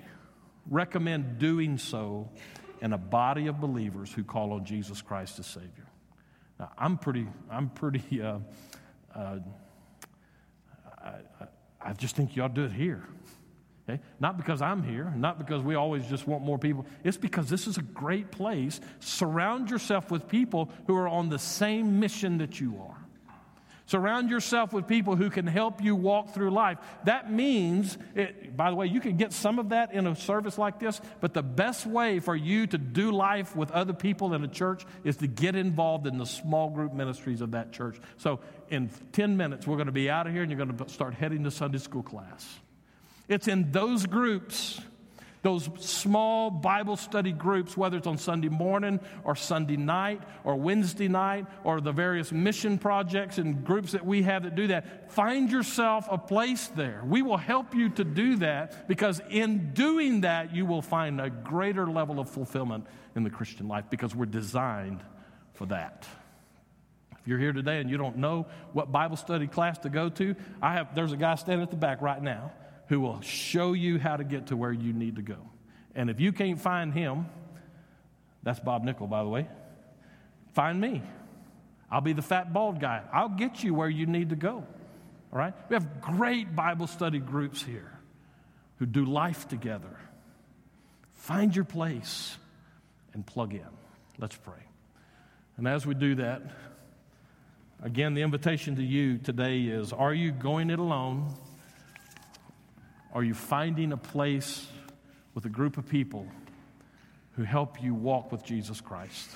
recommend 0.68 1.38
doing 1.38 1.78
so 1.78 2.28
in 2.82 2.92
a 2.92 2.98
body 2.98 3.46
of 3.46 3.60
believers 3.60 4.12
who 4.12 4.24
call 4.24 4.52
on 4.52 4.64
Jesus 4.64 5.00
Christ 5.00 5.38
as 5.38 5.46
Savior. 5.46 5.86
Now, 6.58 6.70
I'm 6.76 6.98
pretty, 6.98 7.26
I'm 7.50 7.70
pretty, 7.70 8.20
uh, 8.20 8.38
uh, 9.14 9.38
I, 11.02 11.14
I 11.80 11.92
just 11.94 12.16
think 12.16 12.34
to 12.34 12.48
do 12.48 12.64
it 12.64 12.72
here. 12.72 13.04
Okay? 13.88 14.00
Not 14.20 14.36
because 14.36 14.60
I'm 14.62 14.82
here, 14.82 15.12
not 15.16 15.38
because 15.38 15.62
we 15.62 15.74
always 15.74 16.06
just 16.06 16.26
want 16.26 16.44
more 16.44 16.58
people. 16.58 16.86
It's 17.02 17.16
because 17.16 17.48
this 17.48 17.66
is 17.66 17.78
a 17.78 17.82
great 17.82 18.30
place. 18.30 18.80
Surround 19.00 19.70
yourself 19.70 20.10
with 20.10 20.28
people 20.28 20.70
who 20.86 20.96
are 20.96 21.08
on 21.08 21.28
the 21.28 21.38
same 21.38 21.98
mission 21.98 22.38
that 22.38 22.60
you 22.60 22.80
are. 22.80 22.99
Surround 23.90 24.30
yourself 24.30 24.72
with 24.72 24.86
people 24.86 25.16
who 25.16 25.30
can 25.30 25.48
help 25.48 25.82
you 25.82 25.96
walk 25.96 26.32
through 26.32 26.52
life. 26.52 26.78
That 27.06 27.32
means, 27.32 27.98
it, 28.14 28.56
by 28.56 28.70
the 28.70 28.76
way, 28.76 28.86
you 28.86 29.00
can 29.00 29.16
get 29.16 29.32
some 29.32 29.58
of 29.58 29.70
that 29.70 29.92
in 29.92 30.06
a 30.06 30.14
service 30.14 30.56
like 30.56 30.78
this, 30.78 31.00
but 31.20 31.34
the 31.34 31.42
best 31.42 31.86
way 31.86 32.20
for 32.20 32.36
you 32.36 32.68
to 32.68 32.78
do 32.78 33.10
life 33.10 33.56
with 33.56 33.72
other 33.72 33.92
people 33.92 34.32
in 34.32 34.44
a 34.44 34.48
church 34.48 34.86
is 35.02 35.16
to 35.16 35.26
get 35.26 35.56
involved 35.56 36.06
in 36.06 36.18
the 36.18 36.24
small 36.24 36.70
group 36.70 36.92
ministries 36.92 37.40
of 37.40 37.50
that 37.50 37.72
church. 37.72 37.98
So, 38.18 38.38
in 38.68 38.90
10 39.10 39.36
minutes, 39.36 39.66
we're 39.66 39.74
going 39.74 39.86
to 39.86 39.92
be 39.92 40.08
out 40.08 40.28
of 40.28 40.32
here 40.32 40.42
and 40.42 40.52
you're 40.52 40.64
going 40.64 40.78
to 40.78 40.88
start 40.88 41.14
heading 41.14 41.42
to 41.42 41.50
Sunday 41.50 41.78
school 41.78 42.04
class. 42.04 42.60
It's 43.26 43.48
in 43.48 43.72
those 43.72 44.06
groups, 44.06 44.80
those 45.42 45.70
small 45.78 46.50
Bible 46.50 46.96
study 46.96 47.32
groups, 47.32 47.76
whether 47.76 47.96
it's 47.96 48.06
on 48.06 48.18
Sunday 48.18 48.48
morning 48.48 49.00
or 49.24 49.34
Sunday 49.34 49.76
night 49.76 50.20
or 50.44 50.56
Wednesday 50.56 51.08
night 51.08 51.46
or 51.64 51.80
the 51.80 51.92
various 51.92 52.30
mission 52.30 52.78
projects 52.78 53.38
and 53.38 53.64
groups 53.64 53.92
that 53.92 54.04
we 54.04 54.22
have 54.22 54.42
that 54.42 54.54
do 54.54 54.66
that. 54.66 55.10
Find 55.12 55.50
yourself 55.50 56.06
a 56.10 56.18
place 56.18 56.66
there. 56.68 57.02
We 57.06 57.22
will 57.22 57.38
help 57.38 57.74
you 57.74 57.88
to 57.90 58.04
do 58.04 58.36
that 58.36 58.86
because 58.86 59.20
in 59.30 59.72
doing 59.72 60.22
that, 60.22 60.54
you 60.54 60.66
will 60.66 60.82
find 60.82 61.20
a 61.20 61.30
greater 61.30 61.86
level 61.86 62.20
of 62.20 62.28
fulfillment 62.28 62.86
in 63.16 63.24
the 63.24 63.30
Christian 63.30 63.66
life 63.66 63.84
because 63.88 64.14
we're 64.14 64.26
designed 64.26 65.02
for 65.54 65.66
that. 65.66 66.06
If 67.18 67.28
you're 67.28 67.38
here 67.38 67.52
today 67.52 67.80
and 67.80 67.90
you 67.90 67.96
don't 67.96 68.18
know 68.18 68.46
what 68.72 68.92
Bible 68.92 69.16
study 69.16 69.46
class 69.46 69.78
to 69.80 69.88
go 69.88 70.10
to, 70.10 70.34
I 70.60 70.74
have 70.74 70.94
there's 70.94 71.12
a 71.12 71.16
guy 71.16 71.34
standing 71.34 71.62
at 71.62 71.70
the 71.70 71.76
back 71.76 72.02
right 72.02 72.22
now 72.22 72.52
who 72.90 73.00
will 73.00 73.20
show 73.20 73.72
you 73.72 74.00
how 74.00 74.16
to 74.16 74.24
get 74.24 74.48
to 74.48 74.56
where 74.56 74.72
you 74.72 74.92
need 74.92 75.14
to 75.14 75.22
go. 75.22 75.38
And 75.94 76.10
if 76.10 76.18
you 76.18 76.32
can't 76.32 76.60
find 76.60 76.92
him, 76.92 77.26
that's 78.42 78.58
Bob 78.58 78.82
Nickel, 78.82 79.06
by 79.06 79.22
the 79.22 79.28
way, 79.28 79.46
find 80.54 80.80
me. 80.80 81.00
I'll 81.88 82.00
be 82.00 82.14
the 82.14 82.22
fat, 82.22 82.52
bald 82.52 82.80
guy. 82.80 83.02
I'll 83.12 83.28
get 83.28 83.62
you 83.62 83.74
where 83.74 83.88
you 83.88 84.06
need 84.06 84.30
to 84.30 84.36
go. 84.36 84.66
All 85.32 85.38
right? 85.38 85.54
We 85.68 85.74
have 85.74 86.00
great 86.00 86.56
Bible 86.56 86.88
study 86.88 87.20
groups 87.20 87.62
here 87.62 87.96
who 88.80 88.86
do 88.86 89.04
life 89.04 89.46
together. 89.46 89.96
Find 91.12 91.54
your 91.54 91.64
place 91.64 92.36
and 93.12 93.24
plug 93.24 93.54
in. 93.54 93.68
Let's 94.18 94.36
pray. 94.36 94.64
And 95.56 95.68
as 95.68 95.86
we 95.86 95.94
do 95.94 96.16
that, 96.16 96.42
again, 97.84 98.14
the 98.14 98.22
invitation 98.22 98.74
to 98.76 98.82
you 98.82 99.18
today 99.18 99.60
is 99.60 99.92
Are 99.92 100.12
you 100.12 100.32
going 100.32 100.70
it 100.70 100.80
alone? 100.80 101.32
Are 103.12 103.24
you 103.24 103.34
finding 103.34 103.92
a 103.92 103.96
place 103.96 104.66
with 105.34 105.44
a 105.44 105.48
group 105.48 105.78
of 105.78 105.88
people 105.88 106.26
who 107.32 107.42
help 107.42 107.82
you 107.82 107.92
walk 107.92 108.30
with 108.30 108.44
Jesus 108.44 108.80
Christ? 108.80 109.30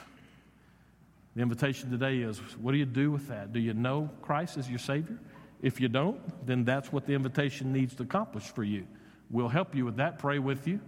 The 1.35 1.43
invitation 1.43 1.91
today 1.91 2.19
is 2.19 2.39
what 2.61 2.73
do 2.73 2.79
you 2.79 2.85
do 2.85 3.11
with 3.11 3.29
that? 3.29 3.53
Do 3.53 3.59
you 3.59 3.75
know 3.75 4.11
Christ 4.23 4.57
as 4.59 4.71
your 4.71 4.79
Savior? 4.79 5.19
If 5.61 5.81
you 5.81 5.89
don't, 5.89 6.47
then 6.47 6.65
that's 6.65 6.93
what 6.93 7.07
the 7.07 7.15
invitation 7.15 7.73
needs 7.73 7.95
to 7.97 8.05
accomplish 8.05 8.45
for 8.45 8.63
you. 8.63 8.87
We'll 9.31 9.49
help 9.49 9.75
you 9.75 9.85
with 9.85 9.97
that, 9.97 10.19
pray 10.21 10.39
with 10.39 10.69
you. 10.69 10.79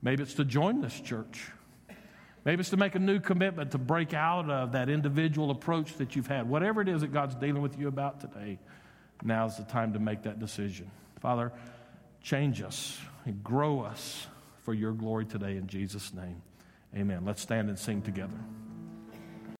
Maybe 0.00 0.22
it's 0.22 0.34
to 0.34 0.44
join 0.44 0.80
this 0.80 0.98
church. 0.98 1.50
Maybe 2.46 2.60
it's 2.60 2.70
to 2.70 2.76
make 2.78 2.94
a 2.94 2.98
new 2.98 3.20
commitment 3.20 3.72
to 3.72 3.78
break 3.78 4.14
out 4.14 4.48
of 4.48 4.72
that 4.72 4.88
individual 4.88 5.50
approach 5.50 5.94
that 5.94 6.16
you've 6.16 6.26
had. 6.26 6.48
Whatever 6.48 6.80
it 6.80 6.88
is 6.88 7.02
that 7.02 7.12
God's 7.12 7.34
dealing 7.34 7.62
with 7.62 7.78
you 7.78 7.88
about 7.88 8.20
today, 8.20 8.58
now's 9.22 9.56
the 9.58 9.64
time 9.64 9.92
to 9.94 9.98
make 9.98 10.22
that 10.22 10.38
decision. 10.38 10.90
Father, 11.24 11.52
change 12.22 12.60
us 12.60 12.98
and 13.24 13.42
grow 13.42 13.80
us 13.80 14.26
for 14.62 14.74
your 14.74 14.92
glory 14.92 15.24
today 15.24 15.56
in 15.56 15.66
Jesus' 15.66 16.12
name. 16.12 16.42
Amen. 16.94 17.24
Let's 17.24 17.40
stand 17.40 17.70
and 17.70 17.78
sing 17.78 18.02
together. 18.02 18.36